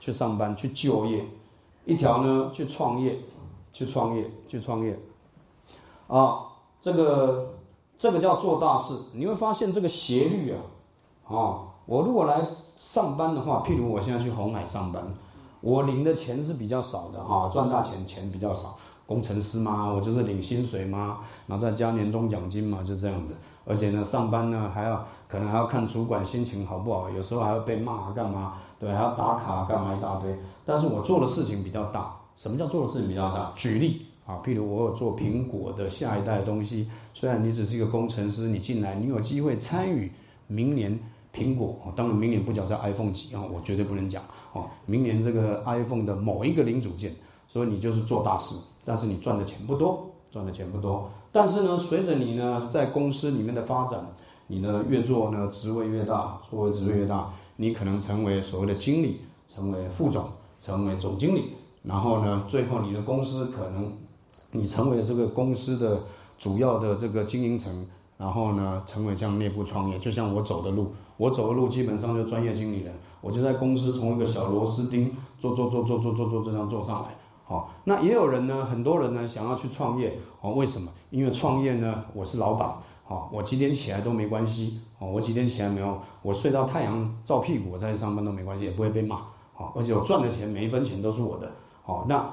[0.00, 1.24] 去上班去就业。
[1.90, 3.18] 一条呢，去创业，
[3.72, 4.96] 去创业，去创业，
[6.06, 6.46] 啊，
[6.80, 7.54] 这个
[7.98, 8.94] 这个叫做大事。
[9.12, 10.62] 你会发现这个斜率啊，
[11.28, 15.02] 啊，我如果来上班的话，譬如我现在去红海上班，
[15.60, 18.78] 我领的钱是比较少的哈，赚大钱钱比较少。
[19.06, 21.18] 工程师嘛，我就是领薪水嘛，
[21.48, 23.34] 然后再加年终奖金嘛，就这样子。
[23.70, 28.54] 而且呢，上班呢还要可能还要看主管心情好不好，有时候还要被骂干嘛？
[28.80, 30.36] 对，还要打卡干嘛一大堆。
[30.66, 32.16] 但是我做的事情比较大。
[32.34, 33.52] 什么叫做的事情比较大？
[33.54, 36.90] 举例啊，譬如我有做苹果的下一代的东西。
[37.14, 40.10] 虽然你只是一个工程师，你进来，你有机会参与
[40.48, 40.98] 明年
[41.32, 41.76] 苹果。
[41.94, 44.20] 当然，明年不讲在 iPhone 几啊，我绝对不能讲
[44.52, 44.64] 哦。
[44.86, 47.14] 明年这个 iPhone 的某一个零组件，
[47.46, 48.56] 所以你就是做大事。
[48.84, 51.08] 但是你赚的钱不多，赚的钱不多。
[51.32, 54.12] 但是呢，随着你呢在公司里面的发展，
[54.48, 57.30] 你呢越做呢职位越大，作为职位越大。
[57.56, 60.24] 你可能成为所谓的经理，成为副总，
[60.58, 61.52] 成为总经理，
[61.82, 63.92] 然后呢，最后你的公司可能
[64.52, 66.02] 你成为这个公司的
[66.38, 69.98] 主要的这个经营层，然后呢，成为这样内部创业。
[69.98, 77.08] 就像我走的路，我走的路基本上就专业经理人，我就在公司从一个小螺丝钉做做做做做做做这样做上来。
[77.50, 80.88] 好，那也有人呢，很多人呢想要去创业，哦，为什么？
[81.10, 82.72] 因为创业呢，我是老板。
[83.02, 84.80] 好，我几点起来都没关系。
[85.00, 85.98] 哦，我几点起来没有？
[86.22, 89.22] 我睡到太阳照屁股，我再去上班都没关系，也不会被骂。
[89.52, 91.50] 好，而且我赚的钱每一分钱都是我的。
[91.82, 92.32] 好，那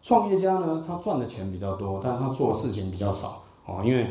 [0.00, 0.80] 创业家呢？
[0.86, 3.42] 他赚的钱比较多，但是他做的事情比较少。
[3.66, 4.06] 哦，因为，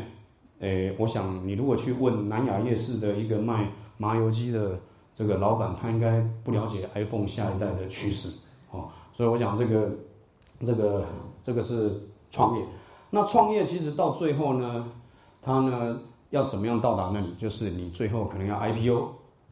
[0.58, 4.78] 诶，我想你如果去问南雅夜市的一个卖麻油鸡的
[5.14, 8.38] 这个老板，他应该不了解 iPhone 下一代的趋势。
[8.70, 9.88] 哦，所以我想这个，
[10.64, 11.04] 这个，
[11.42, 12.64] 这个是创业。
[13.10, 14.92] 那创业其实到最后呢？
[15.44, 16.00] 它呢
[16.30, 17.34] 要怎么样到达那里？
[17.34, 19.08] 就是你最后可能要 IPO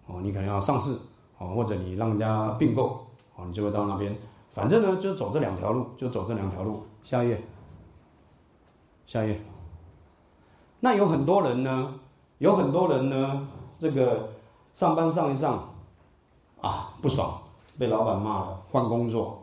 [0.07, 0.97] 哦，你可能要上市
[1.37, 4.17] 哦，或者你让人家并购哦，你就会到那边。
[4.53, 6.83] 反正呢就走这两条路，就走这两条路。
[7.03, 7.43] 下一页，
[9.05, 9.41] 下一页。
[10.79, 11.95] 那有很多人呢
[12.39, 13.49] 有很多人呢，
[13.79, 14.31] 这个
[14.73, 15.75] 上班上一上，
[16.61, 17.37] 啊不爽，
[17.79, 19.40] 被老板骂了，换工作，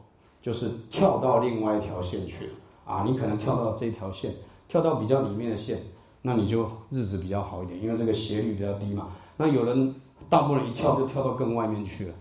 [0.47, 2.51] 就是跳到另外一条线去了。
[2.85, 4.33] 啊，你可能跳到这条线，
[4.65, 5.77] 跳到比较里面的线，
[6.21, 9.09] 那你就日子比较好一点，因为这个斜率比较低嘛。
[9.35, 9.93] 那有人
[10.29, 12.13] 大部分人一跳就跳到更外面去了，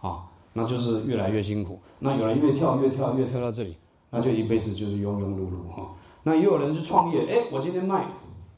[0.00, 0.24] 啊，
[0.54, 1.78] 那就是越来越辛苦。
[1.98, 3.76] 那有人越跳越跳越跳到这里，
[4.08, 5.90] 那就一辈子就是庸庸碌碌哈。
[6.22, 8.06] 那也有人是创业，哎，我今天卖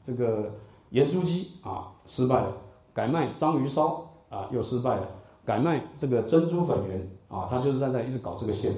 [0.05, 0.53] 这个
[0.91, 2.47] 盐酥鸡啊，失败了；
[2.93, 5.03] 改卖章鱼烧啊，又失败了；
[5.43, 8.71] 改卖这个珍珠粉圆啊，他就是在那一直搞这个线，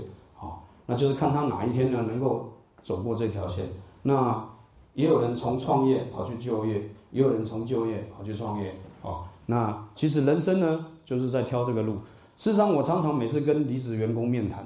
[0.89, 2.49] 那就是看他哪一天呢能够。
[2.81, 3.65] 走过这条线，
[4.03, 4.43] 那
[4.93, 8.73] 也有人从创业跑去就业，也有人从就业跑去创业，
[9.03, 11.97] 哦，那其实人生呢，就是在挑这个路。
[12.35, 14.65] 事实上，我常常每次跟离职员工面谈，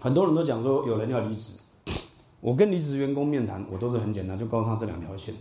[0.00, 1.60] 很多人都讲说有人要离职，
[2.40, 5.34] 我跟离职员工面谈，我都是很简单，就告诉他这两条线，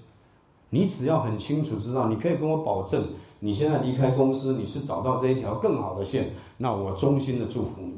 [0.70, 3.02] 你只要很清楚知道，你可以跟我保证，
[3.40, 7.94] 你现在离开公司，你是找到这一条更好的线，那我衷心的祝福你。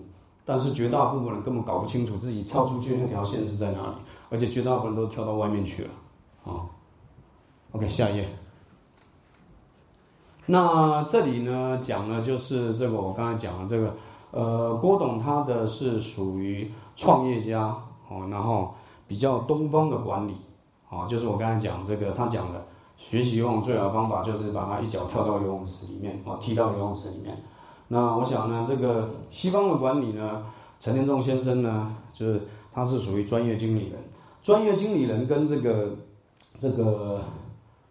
[0.50, 3.94] 但是绝大部分人根本搞不清楚自己跳出去那条线是在哪里，
[4.32, 5.90] 而且绝大部分人都跳到外面去了，
[6.44, 6.66] 啊
[7.74, 8.28] ，OK，下一页。
[10.48, 13.96] 那这里呢讲的就是这个我刚才讲的这个，
[14.32, 17.68] 呃，郭董他的是属于创业家
[18.10, 18.74] 哦，然后
[19.08, 20.36] 比较东方的管理，
[20.90, 22.66] 哦，就是我刚才讲这个他讲的
[22.98, 27.40] 学习游泳最好的方法就是把他一脚跳到游泳池里面，哦，踢到游泳池里面。
[27.90, 30.46] 那我想呢，这个西方的管理呢，
[30.80, 34.00] 陈天仲先生呢，就是他是属于专业经理人。
[34.42, 35.96] 专业经理人跟这个
[36.58, 37.22] 这个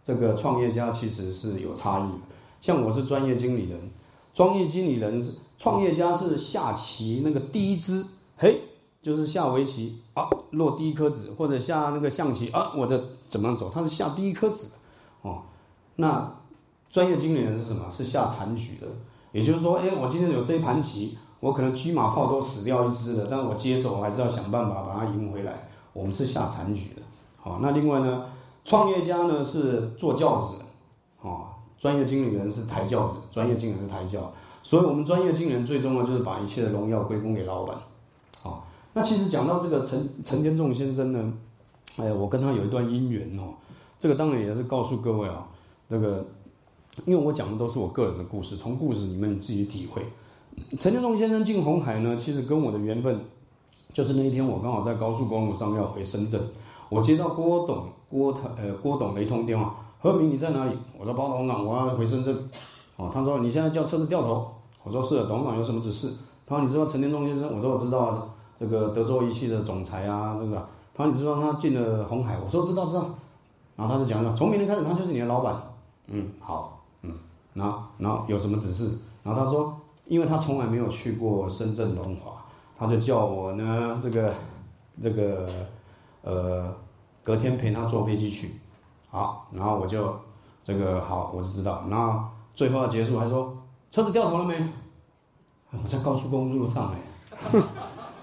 [0.02, 2.34] 这个创业家其实是有差异的。
[2.60, 3.90] 像我是专业经理人，
[4.32, 5.22] 专业经理人，
[5.58, 8.04] 创业家是下棋那个第一支，
[8.36, 8.62] 嘿，
[9.02, 13.68] 就是下围棋啊，落第一颗子，或者下那个象棋啊，我的怎么样走？
[13.68, 14.76] 他是下第一颗子，
[15.22, 15.42] 哦，
[15.96, 16.32] 那
[16.88, 17.90] 专业经理人是什么？
[17.90, 18.86] 是下残局的。
[19.32, 25.68] 也就是说，哎，我今天有这一盘棋，我可能车马炮都死掉一只了，但我接手还是要想办法把它赢回来。
[25.92, 27.02] 我们是下残局的，
[27.36, 28.26] 好，那另外呢，
[28.64, 30.54] 创业家呢是坐轿子，
[31.20, 37.76] 哦，专业经理人是抬轿子，专业经理人是抬轿，所以我们专业经理人最终呢就是把一切的荣耀归功给老板，
[38.40, 41.32] 好，那其实讲到这个陈陈天仲先生呢，
[41.96, 43.54] 哎，我跟他有一段姻缘哦，
[43.98, 45.46] 这个当然也是告诉各位啊，
[45.90, 46.24] 这个。
[47.04, 50.02] 因为我讲的都是我个人的故事，从故事里面你自己体会。
[50.78, 53.20] 陈天仲先生进红海呢，其实跟我的缘分，
[53.92, 56.40] 就是那一天我刚好在高速公路上要回深圳，
[56.88, 60.72] 我接到郭董郭呃郭董的一通电话，何明你在哪里？
[60.98, 62.36] 我说包董事长，我要回深圳。
[62.96, 64.48] 哦，他说你现在叫车子掉头。
[64.82, 66.10] 我说是，董事长有什么指示？
[66.46, 67.54] 他说你知道陈天仲先生？
[67.54, 68.26] 我说我知道啊，
[68.58, 70.56] 这个德州仪器的总裁啊，这个。
[70.94, 72.36] 他说你知道他进了红海？
[72.44, 73.08] 我说知道知道。
[73.76, 75.62] 然后他就讲讲，从明天开始他就是你的老板。
[76.08, 76.77] 嗯，好。
[77.54, 78.90] 然后，然后有什么指示？
[79.22, 79.76] 然后他说，
[80.06, 82.44] 因为他从来没有去过深圳龙华，
[82.78, 84.32] 他就叫我呢，这个，
[85.02, 85.48] 这个，
[86.22, 86.74] 呃，
[87.22, 88.60] 隔天陪他坐飞机去。
[89.10, 90.14] 好，然后我就，
[90.64, 91.84] 这个好，我就知道。
[91.90, 92.24] 然后
[92.54, 93.56] 最后要结束，还说
[93.90, 94.54] 车子掉头了没？
[95.70, 97.60] 我在高速公路上哎。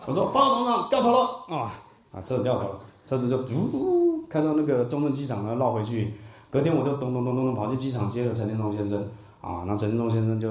[0.05, 1.71] 我说报告董事长掉头了啊
[2.13, 6.13] 啊，车子掉头了，车子就嘟开到那个中正机场呢，绕回去。
[6.50, 9.06] 隔天我就咚咚咚咚咚跑去机场接了陈天龙先生。
[9.41, 10.50] 啊，那陈天东先生就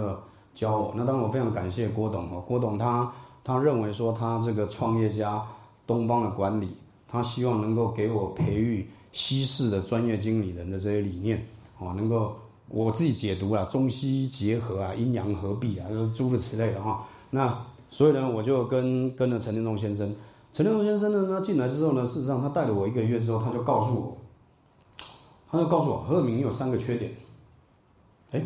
[0.54, 0.92] 教我。
[0.94, 5.42] 那当然我非常感谢郭董哦，郭董他他认为说他这个创业家
[5.84, 6.76] 东方的管理，
[7.08, 11.44] 他希望能够给我培育西式的专业经理人的这些理念，
[11.80, 12.36] 啊，能够
[12.68, 17.04] 我自己解读啊，中西结合啊，阴阳合璧啊，诸如此类的哈。
[17.30, 20.14] 那所以呢，我就跟跟了陈天龙先生。
[20.52, 24.16] 陈天龙先生呢，他进来之后呢，事实上他带了我一个月之后，他就告诉我，
[25.54, 27.14] 他就告诉我何明有三个缺点，
[28.32, 28.42] 哎。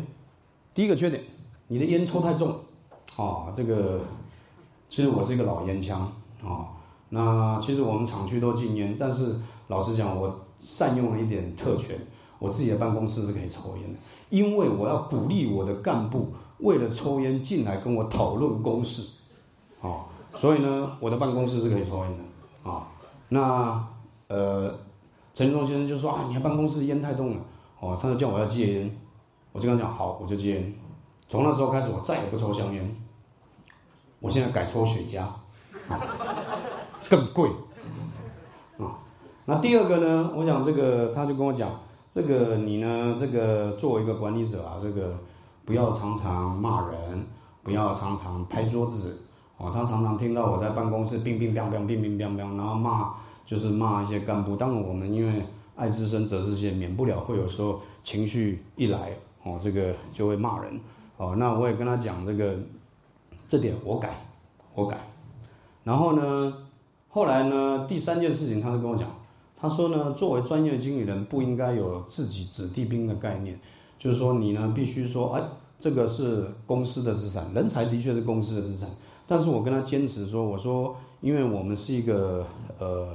[0.75, 1.21] 第一个缺点，
[1.67, 2.51] 你的烟抽太重，
[3.17, 3.99] 啊，这个
[4.87, 6.01] 其实我是一个老烟枪
[6.43, 6.69] 啊。
[7.09, 9.35] 那其实我们厂区都禁烟，但是
[9.67, 11.99] 老实讲，我善用了一点特权，
[12.37, 13.99] 我自己的办公室是可以抽烟的，
[14.29, 19.17] 因为我要鼓励我的干部为了抽烟进来跟我讨论公事，
[19.81, 20.05] 啊，
[20.35, 22.87] 所以呢，我的办公室是可以抽烟的啊。
[23.27, 23.85] 那
[24.27, 24.73] 呃，
[25.39, 27.37] 陈忠先生就说啊，你的办公室烟太重了，
[27.79, 28.99] 哦，他就叫我要戒烟。
[29.53, 30.73] 我就跟他讲好，我就戒烟。
[31.29, 32.93] 从那时候开始，我再也不抽香烟。
[34.19, 35.25] 我现在改抽雪茄，
[37.09, 37.49] 更贵。
[38.79, 38.99] 啊，
[39.45, 40.29] 那第二个呢？
[40.35, 41.71] 我想这个，他就跟我讲，
[42.11, 45.17] 这个你呢，这个作为一个管理者啊，这个
[45.63, 47.25] 不要常常骂人，
[47.63, 49.21] 不要常常拍桌子。
[49.55, 53.13] 哦，他常常听到我在办公室乒乒乓乓、乒乒乓乓，然后骂，
[53.49, 54.55] 就是骂一些干部。
[54.55, 55.41] 当然我们因为。
[55.79, 60.77] 爱之深责之切，免不了会有时候情绪一来，哦，这个就会骂人，
[61.15, 62.53] 哦，那我也跟他讲这个，
[63.47, 64.25] 这点我改，
[64.75, 64.97] 我改。
[65.85, 66.53] 然后呢，
[67.07, 69.09] 后来呢，第三件事情，他就跟我讲，
[69.55, 73.57] 他说呢，作为专业经理人，不应该有自己子弟兵的概念，
[73.97, 75.41] 就是说你呢，必须说，哎，
[75.79, 78.89] 这个是公司的资产，人才的确是公司的资产。
[79.25, 82.45] 但是我跟他坚持说，我说，因为我们是一个
[82.79, 83.07] 呃，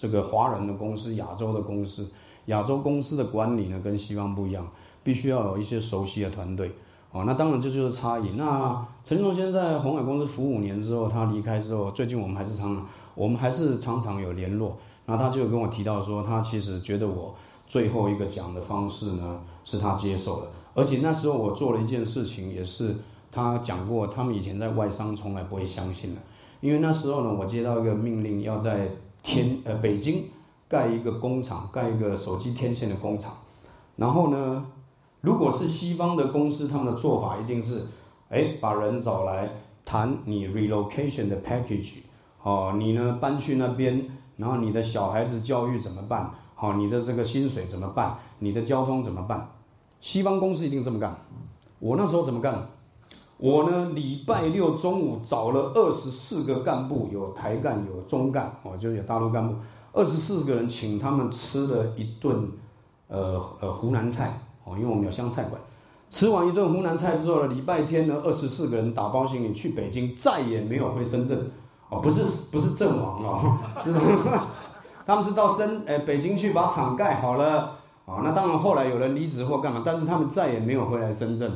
[0.00, 2.08] 这个华人的公司，亚洲的公司，
[2.46, 4.66] 亚洲公司的管理呢跟西方不一样，
[5.02, 6.72] 必须要有一些熟悉的团队，
[7.12, 8.30] 哦，那当然这就是差异。
[8.30, 14.78] 那陈立先在红海公司服务五年之后，他离开之后，最近我们还是常，我们还是常常有联络。
[15.04, 17.34] 那他就跟我提到说，他其实觉得我
[17.66, 22.96] 最后一个讲的方式呢，是他接受的，而且那时候我做了一件事情，也是。
[23.32, 26.20] 他讲过，他们以前在外商从来不会相信的，
[26.60, 28.88] 因为那时候呢，我接到一个命令，要在
[29.22, 30.24] 天呃北京
[30.68, 33.36] 盖一个工厂，盖一个手机天线的工厂。
[33.96, 34.66] 然后呢，
[35.20, 37.86] 如果是西方的公司，他们的做法一定是，
[38.28, 39.50] 哎，把人找来
[39.84, 41.98] 谈你 relocation 的 package，
[42.42, 46.30] 哦，你呢搬去那边，然后你的小孩子教育怎么办？
[46.54, 48.18] 好，你的这个薪水怎么办？
[48.38, 49.50] 你的交通怎么办？
[50.00, 51.14] 西方公司一定这么干。
[51.78, 52.68] 我那时候怎么干？
[53.42, 59.54] 我呢，礼拜六中午找了二十四个干部，有台干，有中干，哦，就有大陆干部，
[59.94, 62.46] 二十四个人，请他们吃了一顿，
[63.08, 65.58] 呃呃湖南菜，哦，因为我们有湘菜馆，
[66.10, 71.50] 吃完一顿湖南菜之后呢，礼拜天呢，二十四个人打包行李去北京，再也没有回深圳，
[71.88, 72.22] 哦，不是
[72.52, 73.94] 不是阵亡了，是
[75.06, 81.50] 他们是到深，呃北京去把厂盖好了，啊，那当然后来有人离职或干嘛，但是他们再也没有回来深圳。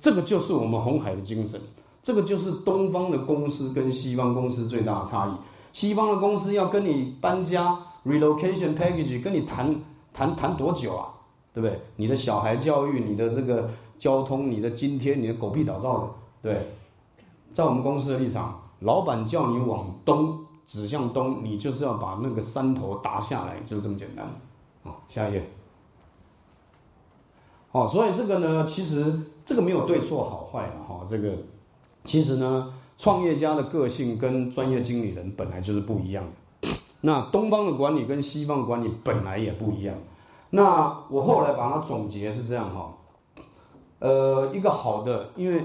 [0.00, 1.60] 这个就是我们红海的精神，
[2.02, 5.32] 这个就是东方的公司跟西方公司最大的差异。
[5.72, 9.76] 西方的公司要跟你搬家，relocation package，跟你谈
[10.12, 11.08] 谈谈多久啊？
[11.52, 11.78] 对不对？
[11.96, 16.08] 你的小孩教育，你的这个交通，你的津贴，你的狗屁倒灶的，
[16.42, 16.68] 对。
[17.52, 24.26] 在我们公司的立场，老板叫你往东指向东，你就是要把那个山头打下来，就是这么简单。
[24.82, 25.50] 好，下一页。
[27.70, 29.20] 好，所以这个呢，其实。
[29.50, 31.32] 这个没有对错好坏的哈，这个
[32.04, 36.24] 其实呢，创业家的个性跟专业经理人本来就是不一样
[36.62, 36.68] 的。
[37.02, 39.96] 那东方的管理跟西方管理本来也不一样。
[40.50, 42.94] 那我后来把它总结是这样哈，
[43.98, 45.64] 呃，一个好的，因为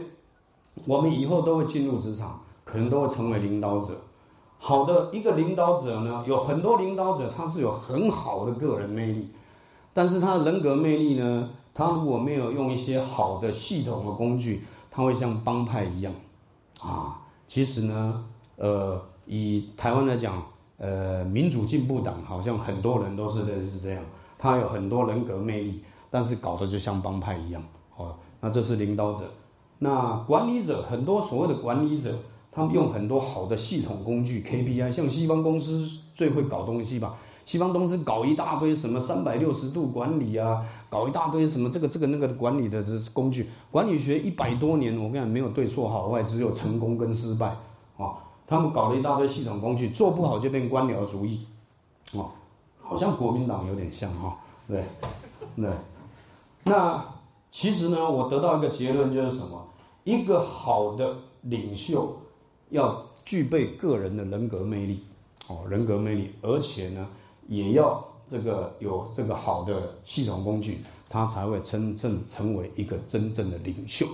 [0.85, 3.93] 我们以后都会进入职场，可能都会成为领导者。
[4.57, 9.29] 好的一个领导者呢，有很多领导者他是有很好的个人魅力，
[9.93, 11.51] 但是他的人格魅力呢？
[11.77, 16.13] 他如果没有用一些好的系统的工具，他会像帮派一样，
[16.79, 17.19] 啊，
[17.49, 18.23] 其实呢，
[18.55, 20.41] 呃，以台湾来讲，
[20.77, 24.01] 呃，民主进步党好像很多人都是认是这样，
[24.37, 27.61] 他有很多人格魅力，但是搞得就像帮派一样，
[27.97, 29.29] 哦，那这是领导者，
[29.79, 32.17] 那管理者很多所谓的管理者，
[32.53, 37.17] 他们用很多好的系统工具 KPI，像西方公司最会搞东西吧。
[37.45, 47.55] 西方公司搞一大堆什么三百六十度管理啊，搞一大堆什么这个这个那个管理的工具，管理学一百多年，我跟你讲没有对错好坏，只有成功跟失败
[47.97, 48.17] 啊。
[48.47, 51.45] 他们搞了一大堆系统工具，做不好就变官僚主义，
[52.13, 52.31] 哦，
[52.81, 54.83] 好像国民党有点像哈，对，
[55.55, 55.69] 对。
[56.63, 57.05] 那
[57.51, 59.67] 其实呢，我得到一个结论就是什么？
[60.03, 62.17] 一个好的领袖
[62.69, 65.03] 要具备个人的人格魅力，
[65.47, 67.07] 哦，人格魅力，而且呢。
[67.47, 74.05] 也要这个有这个好的系统工具，他才会真正成为一个真正的领袖，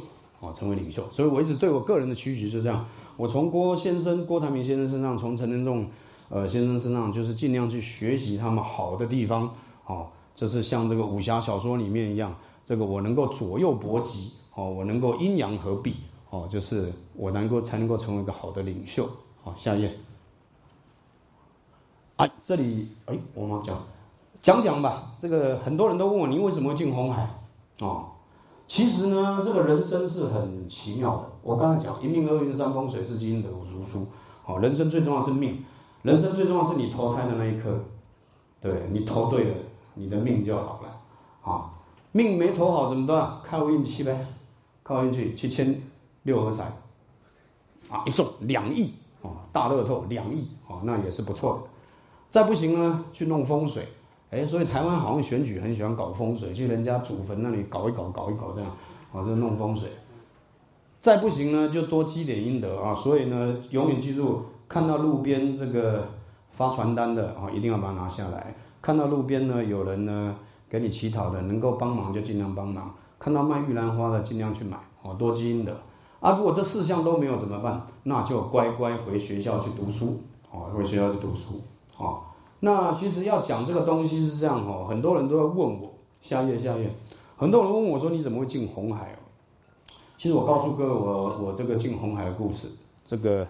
[0.42, 1.04] 啊，成为领袖。
[1.10, 2.86] 所以我一直对我个人的期许是这样：
[3.16, 5.88] 我从郭先生、郭台铭先生身上，从陈仁仲
[6.30, 9.54] 呃先生身上，就是尽量去学习他们好的地方，
[9.86, 12.36] 哦，这是像这个武侠小说里面一样，
[12.66, 15.96] 这个我能够左右搏击，哦，我能够阴阳合璧，
[16.30, 19.10] 哦，就是我能够才能够成为一个好的领袖。
[19.44, 19.98] 好，下一页。
[22.22, 23.76] 哎，这里哎，我们讲
[24.44, 25.12] 讲讲吧。
[25.18, 27.28] 这个很多人都问我，你为什么进红海？
[27.80, 28.10] 哦，
[28.68, 31.24] 其实呢，这个人生是很奇妙的。
[31.42, 34.06] 我刚才讲一命二运三风水四积阴德五读书。
[34.44, 35.66] 好，人生最重要是命，
[36.04, 37.76] 人生最重要是你投胎的那一刻。
[38.62, 39.56] 对你投对了，
[39.96, 41.52] 你的命就好了。
[41.52, 41.72] 啊，
[42.12, 43.40] 命没投好怎么办？
[43.44, 44.28] 靠运气呗，
[44.84, 45.34] 靠运气。
[45.34, 45.82] 去签
[46.22, 46.66] 六合彩
[47.90, 48.94] 啊，一中两亿
[49.24, 51.71] 啊，大乐透两亿啊，那也是不错的。
[52.32, 53.86] 再不行呢，去弄风水，
[54.30, 58.72] 哎，所以台湾好像选举很喜欢搞风水，去人家祖坟那里搞一搞，搞一搞这样，
[59.12, 59.90] 啊，就弄风水。
[61.02, 66.08] 再不行呢，就多积点阴德啊，所以呢，永远记住，看到路边这个
[66.52, 70.34] 发传单的啊，一定要把它拿下来；看到路边呢有人呢
[70.70, 72.86] 给你乞讨的，能够帮忙就尽量帮忙；
[73.20, 75.76] 看到卖玉兰花的，尽量去买哦，多积阴德。
[76.22, 77.86] 啊，如果这四项都没有怎么办？
[78.04, 80.22] 那就乖乖回学校去读书
[80.52, 81.62] 哦，回学校去读书
[82.02, 82.22] 哦。
[82.60, 86.94] 那其实要讲这个东西是这样哦，很多人都要问我，下页下页，
[87.38, 89.20] 很多人问我说你怎么会进红海哦？
[90.18, 92.68] 其实我告诉各位，我我这个进红海的故事，
[93.06, 93.48] 这个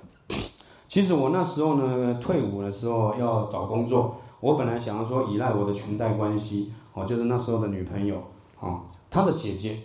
[0.87, 8.21] 其实我那时候呢，退伍的时候要找工作，我本来想要说依赖我的裙带关系哦，就是那时候的女朋友
[8.59, 9.79] 哦，她的姐姐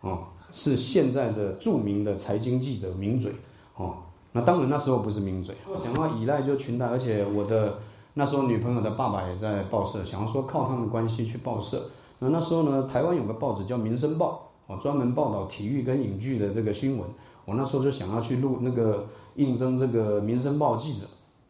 [0.00, 0.18] 哦。
[0.52, 3.32] 是现在的著名的财经记者名嘴，
[3.76, 3.96] 哦，
[4.32, 7.78] 那当然那时候不是名嘴，想要依赖就裙带，而且我的
[8.18, 11.90] 那时候女朋友的爸爸也在报社，想要说靠他们关系去报社。
[12.18, 17.06] 那那时候呢，台湾有个报纸叫《民生报》，哦，专门报道体育跟影剧的这个新闻。
[17.44, 21.04] 我那时候就想要去录那个应征这个《民生报》记者，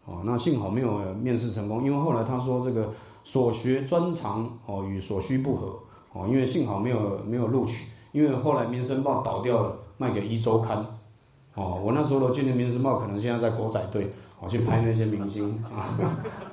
[0.06, 2.90] 哦，那幸好没有面试成功，因为后来他说这个
[3.22, 5.78] 所学专长哦与所需不合，
[6.14, 7.86] 哦，因为幸好没有没有录取。
[8.10, 10.84] 因为后来《民生报》倒掉了，卖给一周刊，
[11.54, 14.10] 哦，我那时候的进的《民生报》可能现在在国仔队，
[14.40, 15.94] 我去拍那些明星啊，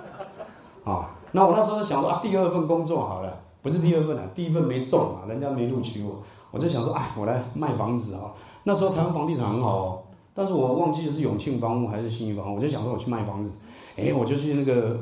[0.84, 8.32] 啊，那我那时候想说啊，第二份工作好了，不是第二份啊，第一份没中啊，人家没录取我，我就想说，哎，我来卖房子啊。
[8.64, 10.00] 那时候台湾房地产很好哦，
[10.34, 13.52] 但是我忘记是永庆房屋还是新义房屋，我就想说我去卖房子，
[13.98, 14.98] 哎，我就去那个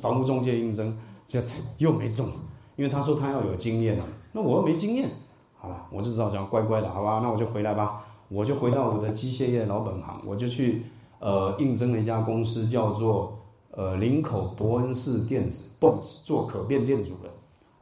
[0.00, 1.40] 房屋中介应征，就
[1.78, 2.26] 又没中，
[2.76, 3.98] 因为他说他要有经验，
[4.32, 5.08] 那我又没经验。
[5.58, 7.20] 好了，我就知道讲乖乖的，好吧？
[7.22, 10.84] 那我就回来吧，我就回到我的机械业老本行，我就去
[11.18, 13.38] 呃应征了一家公司，叫做
[13.76, 17.30] 呃林口伯恩士电子，Bos 做可变电阻的。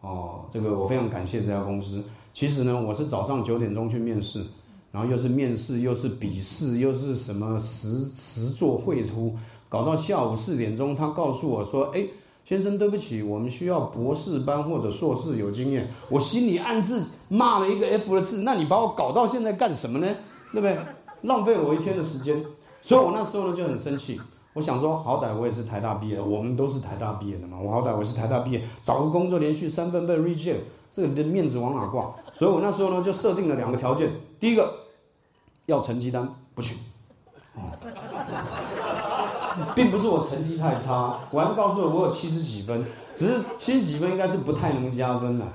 [0.02, 2.02] 哦，这个我非常感谢这家公司。
[2.34, 4.44] 其实呢，我是早上九点钟去面试，
[4.92, 9.34] 然后又是面试，又是笔试，又是什么实实做绘图，
[9.70, 12.06] 搞到下午四点钟，他告诉我说，哎。
[12.46, 15.90] 先生，对不起，我们需要博士班或者硕士有经验。
[16.10, 20.06] 我心里暗自骂了一个 F 的字，那你把我搞到现在干什么呢？
[20.52, 20.78] 对不对？
[21.22, 22.44] 浪费我一天的时间。
[22.82, 24.20] 所以我那时候呢就很生气。
[24.55, 27.59] 我想说，好歹我也是台大毕业，我们都是台大毕业的嘛。
[27.60, 30.60] 我好歹我是台大毕业，找个工作连续三份被 reject，
[30.90, 32.14] 这个的面子往哪挂？
[32.32, 34.72] 所以我那时候呢就设定了两个条件：第一个
[35.66, 36.76] 要成绩单，不去。
[39.74, 45.47] 并不是我成绩太差，我还是告诉了我有七十几分，只是七十几分应该是不太能加分了。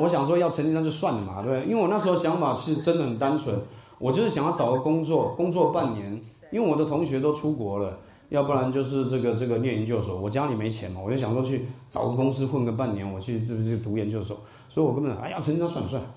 [0.00, 3.58] 我想说要成绩单就算了嘛，对不对因为我那时候想法其实真的很单纯，
[3.98, 6.20] 我就是想要找个工作，工作半年，
[6.50, 7.98] 因为我的同学都出国了，
[8.30, 16.08] 要不然就是这个这个念研究所，我家里没钱嘛，我就想说去找个公司混个半年，我去这这读研究所，所以我根本哎呀成绩单算了算了，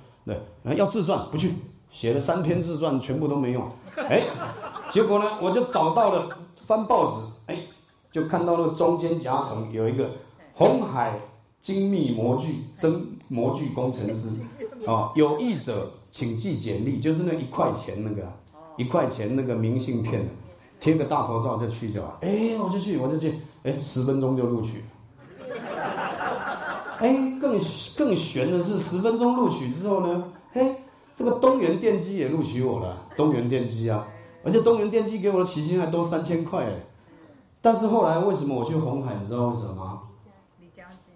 [0.63, 1.51] 对，要自传不去，
[1.89, 4.23] 写了三篇自传全部都没用，哎，
[4.87, 6.29] 结果呢我就找到了。
[6.65, 7.59] 翻报纸，哎，
[8.09, 10.11] 就看到那个中间夹层有一个
[10.53, 11.19] 红海
[11.59, 14.39] 精密模具真模具工程师，
[14.85, 18.31] 啊， 有意者请寄简历，就是那一块钱那个，
[18.77, 20.25] 一块钱那个明信片，
[20.83, 24.83] 贴个大头照就去就好，哎，我就去，我就去，哎，十分钟就录取，
[26.99, 27.57] 哎，更
[27.97, 30.75] 更悬的是十分钟录取之后呢，嘿，
[31.15, 34.05] 这个东元电机也录取我了，东元电机啊。
[34.43, 36.73] 而且东元电机给我的起薪还多三千块哎，
[37.61, 39.15] 但是后来为什么我去红海？
[39.21, 40.01] 你知道为什么吗？
[40.59, 41.13] 离家近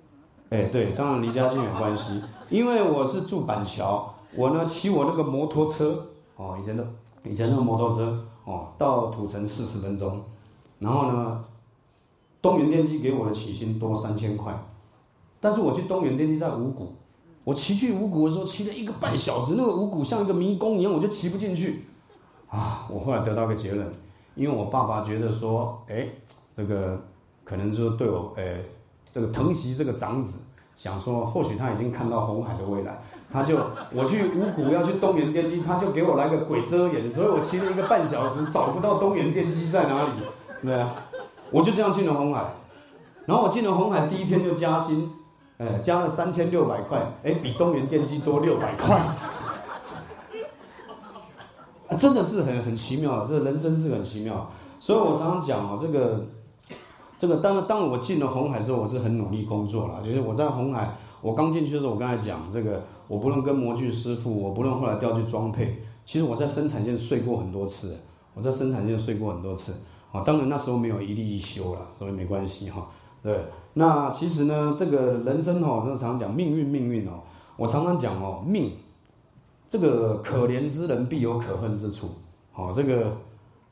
[0.57, 2.23] 哎，对，当然离家近有关系。
[2.49, 6.07] 因为我是住板桥，我呢骑我那个摩托车
[6.37, 6.87] 哦，以前的
[7.25, 10.23] 以前那个摩托车哦，到土城四十分钟。
[10.79, 11.43] 然后呢，
[12.41, 14.57] 东元电机给我的起薪多三千块，
[15.41, 16.93] 但是我去东元电机在五谷，
[17.43, 21.83] 我骑去五谷的时候骑了一个半小时，那个五谷像一个迷宫一样，我就骑不进去。
[22.47, 23.91] 啊，我后来得到个结论，
[24.35, 26.07] 因为我爸爸觉得说，哎，
[26.55, 26.97] 这个
[27.43, 28.61] 可能就是对我，哎，
[29.11, 30.45] 这个疼惜这个长子，
[30.77, 33.57] 想说或许他已经看到红海的未来，他就
[33.93, 40.11] 我去五谷要去东元电机，他就给我来个鬼遮眼，所以我骑了一个半小时找不到东元电机在哪里，
[40.63, 40.95] 对啊，
[41.51, 42.45] 我就这样进了红海，
[43.25, 45.11] 然后我进了红海第一天就加薪，
[45.57, 49.01] 哎，加了三千六百块，哎，比东元电机多六百块。
[51.97, 54.47] 真的是很很奇妙，这人生是很奇妙，
[54.79, 56.25] 所以我常常讲啊，这个，
[57.17, 60.01] 这个当，当我进了红海之后，我是很努力工作了。
[60.03, 67.97] 就是我在红海，我刚进去的时候，我刚才讲这个，我不论跟模具师傅，我不论后来调去装配，其实我在生产线睡过很多次，
[68.33, 69.73] 我在生产线睡过很多次。
[70.11, 72.87] 啊，当然那时候没有一例一休了，所以没关系哈。
[73.21, 73.43] 对，
[73.73, 77.19] 那其实呢，这个人生哦，真的常常讲命运，命运哦，
[77.57, 78.71] 我常常讲哦，命。
[79.69, 82.09] 这个可怜之人必有可恨之处，
[82.53, 83.17] 好，这个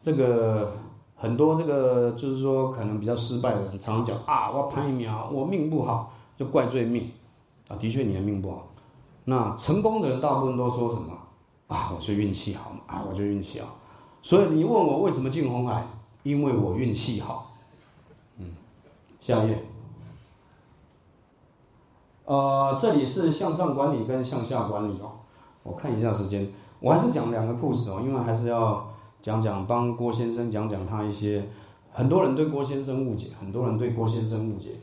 [0.01, 0.73] 这个
[1.15, 7.09] 很多这个就是说可能比较失败的人，常常讲啊，我拍苗，我命不好，就怪罪命
[7.69, 7.77] 啊。
[7.77, 8.67] 的确你的命不好。
[9.25, 11.13] 那成功的人大部分都说什么
[11.67, 11.91] 啊？
[11.93, 13.75] 我是运气好啊，我就运气好。
[14.21, 15.85] 所以你问我为什么进红海？
[16.23, 17.53] 因为我运气好。
[18.37, 18.45] 嗯，
[19.19, 19.63] 下一页。
[22.25, 25.11] 呃，这里是向上管理跟向下管理哦。
[25.63, 28.87] 我看一下时间，我还是讲两个故事哦，因为还是要
[29.21, 31.47] 讲讲帮郭先生讲讲他一些
[31.91, 34.79] 很多人对郭先生误解，很多人对郭先生误解。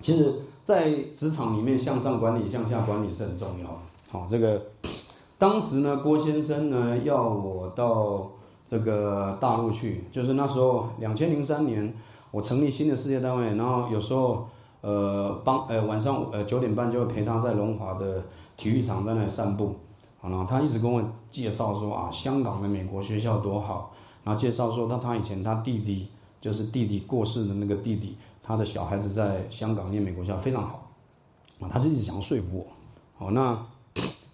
[0.00, 3.78] 其实，在职场里面，向上管理、向下管理是很重要的。
[4.10, 4.62] 好，这个
[5.38, 8.30] 当时呢，郭先生呢要我到
[8.66, 11.94] 这个大陆去，就是那时候两千零三年，
[12.30, 14.46] 我成立新的事业单位，然后有时候。
[14.80, 18.22] 呃，帮呃晚上呃九点半就会陪他在龙华的
[18.56, 19.74] 体育场在那里散步，
[20.20, 23.92] 好了，他一直跟我介绍说啊，香港的美国学校多好，
[24.22, 26.06] 然后介绍说他他以前他弟弟
[26.40, 28.16] 就是弟弟过世的那个弟弟，
[28.48, 30.88] 他的小孩子在香港念美国校非常好，
[31.60, 32.66] 啊，他就一直想要说服
[33.18, 33.58] 我，好，那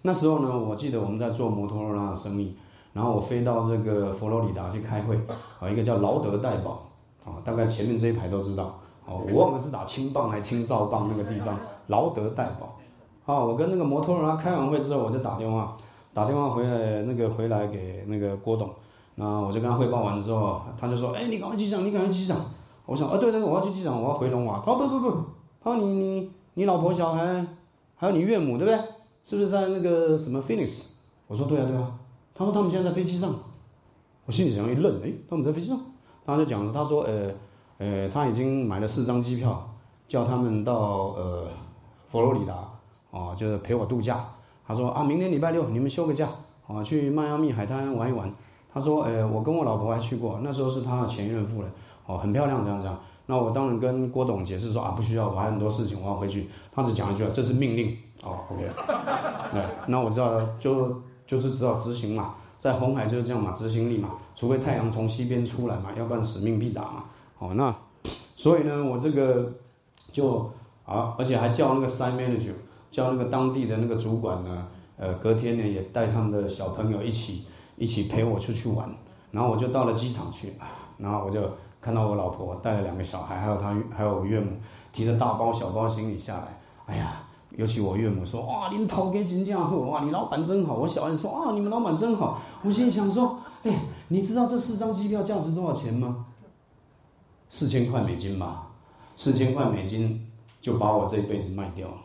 [0.03, 2.55] 那时候呢，我记得我们在做摩托罗拉的生意，
[2.93, 5.19] 然后我飞到这个佛罗里达去开会，
[5.59, 6.85] 啊，一个叫劳德代宝，
[7.25, 8.79] 啊，大概前面这一排都知道。
[9.05, 12.77] 哦，我忘了是打青棒还是青少棒那个地方，劳德代宝。
[13.25, 15.75] 啊，我跟那个摩托罗拉开完会之后，我就打电话，
[16.13, 18.69] 打电话回来那个回来给那个郭董，
[19.15, 22.37] 那我就跟他汇报完之后，他就说，哎，你赶快机场，你赶快机场。
[22.85, 24.61] 我想，啊，对对，我要去机场，我要回龙华。
[24.65, 25.23] 他说不不不，
[25.63, 27.45] 他说你你你老婆小孩，
[27.95, 28.79] 还有你岳母，对不对？
[29.25, 30.85] 是不是在那个什么 Phoenix？
[31.27, 31.91] 我说对啊对啊。
[32.33, 33.33] 他说他们现在在飞机上。
[34.25, 35.79] 我心里想一愣，哎，他们在飞机上？
[36.25, 37.31] 他就讲，他说，呃。
[37.77, 39.69] 呃，他已经买了四张机票，
[40.07, 41.45] 叫他们到呃
[42.07, 42.71] 佛罗里达，
[43.11, 44.25] 哦，就是陪我度假。
[44.65, 46.29] 他说啊，明天礼拜六你们休个假，
[46.69, 48.33] 啊，去迈阿密海滩玩一玩。
[48.73, 51.71] 他说，呃，我跟我老婆还去过，那时候是他的前任夫人，
[52.05, 52.99] 哦，很漂亮，这样这样。
[53.27, 56.47] 那我当然跟郭董解释说啊，不需要，我还有很多事情我要回去。
[56.71, 58.63] 他只讲一句，这是命令，哦，OK。
[59.51, 67.05] 对，那我知道就就是只好执行嘛，在红海就是这样嘛，执行力嘛，除非太阳从西边出来嘛，要不然使命必达嘛。
[67.39, 67.75] 哦，那
[68.35, 69.51] 所以呢，我这个
[70.11, 70.51] 就
[70.85, 72.53] 啊，而且还叫那个 site manager，
[72.91, 74.67] 叫那个当地的那个主管呢，
[74.97, 77.45] 呃，隔天呢也带他们的小朋友一起
[77.75, 78.87] 一起陪我出去玩，
[79.31, 80.53] 然后我就到了机场去，
[80.99, 81.41] 然后我就
[81.85, 84.53] 看到我老婆带了两个小孩，还有他还有我岳母
[84.91, 87.21] 提着大包小包行李下来，哎呀，
[87.51, 96.25] 尤其我岳母说，哇，你头给真正好，哇，你老板真好，我小孩说，啊，你们老板真好，我心想说，哎，你知道这四张机票价值多少钱吗？
[97.51, 98.69] 四千块美金吧，
[99.15, 100.27] 四千块美金
[100.59, 101.97] 就把我这一辈子卖掉了。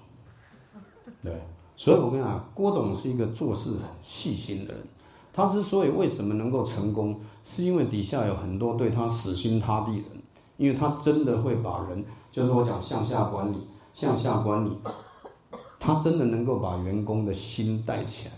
[1.22, 1.40] 对，
[1.74, 4.82] 所以我跟你讲，郭董是一个做事很细心的人。
[5.40, 10.20] 他之所以为什么能够成功，是因为底下有很多对他死心塌地的人。
[10.56, 14.70] 因为他真的会把人，就是我讲向下管理，向下管理，
[15.78, 18.32] 他真的能够把员工的心带起来，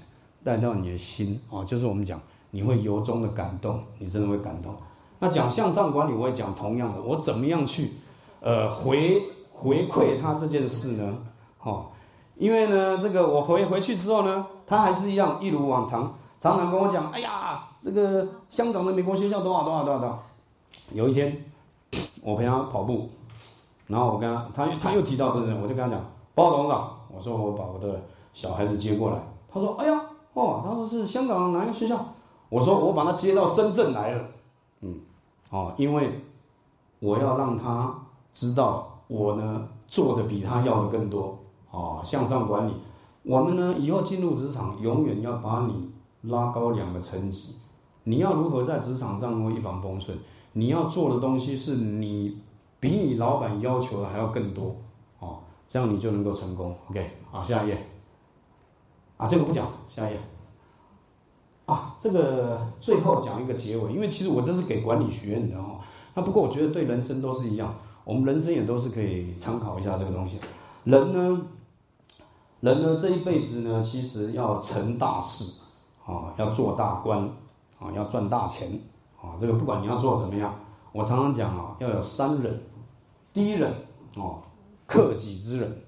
[0.45, 2.21] 带到你的心啊，就是我们讲，
[2.53, 4.73] 你会由衷的感动，你真的会感动。
[5.19, 7.91] 那讲向上管理，我也讲同样的，我怎么样去，
[8.41, 9.21] 呃，回
[9.51, 11.19] 回馈他这件事呢？
[11.59, 11.93] 好，
[12.37, 20.23] 因为呢，这个我回回去之后呢，他还是一样一如往常，常常跟我讲，哎呀，这个香港的美国学校多少多少多少多少。
[20.91, 21.41] 有一天，
[22.21, 23.09] 我陪他跑步，
[23.87, 26.05] 然后我跟他，他他又提到这事，我就跟他讲，
[26.35, 28.03] 包董事长，我说我把我的
[28.33, 30.03] 小孩子接过来，他说，哎呀，
[30.33, 32.05] 哦，他说是香港哪一个学校？
[32.49, 34.25] 我说我把他接到深圳来了，
[34.81, 34.99] 嗯。
[35.51, 36.25] 哦，因为
[36.99, 37.95] 我要让他
[38.33, 41.39] 知道我呢做的比他要的更多。
[41.71, 42.75] 哦，向上管理，
[43.23, 45.89] 我们呢以后进入职场，永远要把你
[46.23, 47.57] 拉高两个层级。
[48.05, 50.19] 你要如何在职场上能够一帆风顺？
[50.55, 52.43] 你要做的东西是你
[52.81, 54.77] 比你老板要求的还要更多。
[55.19, 55.39] 哦，
[55.69, 56.77] 这样你就能够成功。
[56.91, 57.87] OK，好，下一页。
[59.17, 60.21] 啊，这个不讲，下一页。
[61.65, 65.79] 啊，这个最后讲一个结尾，因为其实我这是给管理学院的哈。
[66.15, 67.75] 那不过我觉得对人生都是一样，
[68.05, 70.39] 我们人生也都是可以参考一下这个东西。
[70.85, 71.47] 人呢，
[72.61, 75.62] 人呢这一辈子呢，其实要成大事
[76.05, 77.21] 啊，要做大官
[77.79, 78.81] 啊，要赚大钱
[79.21, 79.37] 啊。
[79.39, 80.55] 这个不管你要做怎么样，
[80.93, 82.63] 我常常讲啊，要有三忍。
[83.33, 83.73] 第一忍
[84.17, 84.41] 哦，
[84.87, 85.83] 克己之忍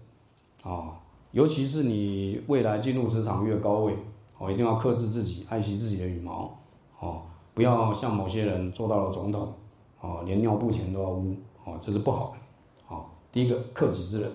[0.63, 0.93] 啊，
[1.33, 3.97] 尤其是你未来进入职场越高位。
[4.37, 6.59] 哦，一定要克制自己，爱惜自己的羽毛，
[6.99, 7.23] 哦，
[7.55, 9.55] 不要像某些人做到了总统，
[10.01, 12.95] 哦，连尿布钱都要污，哦，这是不好的。
[12.95, 14.33] 哦，第一个克己之人，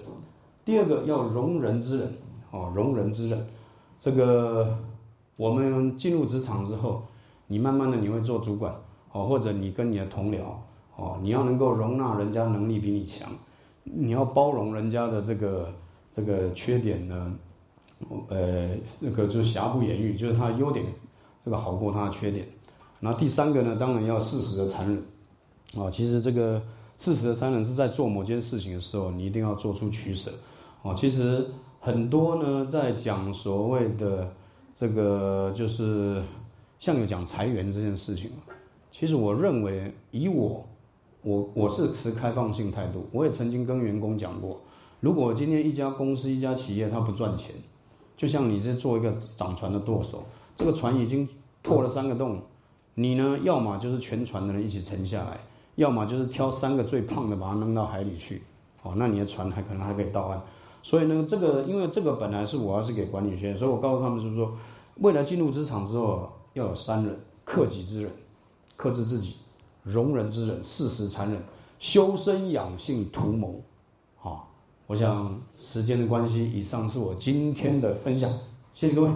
[0.64, 2.18] 第二个要容人之人，
[2.50, 3.48] 哦，容人之人，
[4.00, 4.78] 这个
[5.40, 7.02] 我们进入职场之后，
[7.48, 8.76] 你慢慢的你会做主管，
[9.14, 10.41] 哦，或者你跟你的同僚，
[10.98, 13.32] 哦，你要能够容纳人家能力比你强，
[13.86, 15.74] 你要包容人家的这个
[16.11, 17.34] 这个缺点呢，
[18.28, 20.86] 呃，那个就是瑕不掩瑜，就是他优点，
[21.45, 22.45] 这个好过他的缺点。
[22.99, 26.61] 那第三个呢，当然要适时的残忍，啊，其实这个
[26.98, 30.30] 适时的残忍是在做某件事情的时候，你一定要做出取舍，
[30.82, 31.48] 哦，其实
[31.80, 34.30] 很多呢在讲所谓的
[34.80, 36.24] 这个就是
[36.80, 38.32] 像有讲裁员这件事情，
[38.90, 40.66] 其实我认为以我。
[41.22, 44.62] 我我是持开放性态度，我也曾经跟员工讲过，
[45.02, 47.54] 如果今天一家公司一家企业它不赚钱，
[48.16, 50.24] 就像你是做一个掌船的舵手，
[50.56, 51.28] 这个船已经
[51.62, 52.42] 破了三个洞，
[52.94, 55.38] 你呢要么就是全船的人一起沉下来，
[55.76, 58.42] 要么就是挑三个最胖的把它扔到海里去，
[58.84, 60.42] 哦，那你的船还可能还可以到岸。
[60.82, 64.54] 所以呢，这个因为这个本来是我要是给管理学院，所以我告诉他们就是说，
[64.96, 68.12] 未来进入职场之后要有三忍：克己之忍，
[68.76, 69.36] 克制自己。
[69.82, 71.42] 容人之忍，事实残忍，
[71.80, 73.62] 修身养性图谋，
[74.18, 74.52] 好，
[74.88, 78.30] 我想时间的关系，以上是我今天的分享，
[78.74, 79.10] 谢谢各位。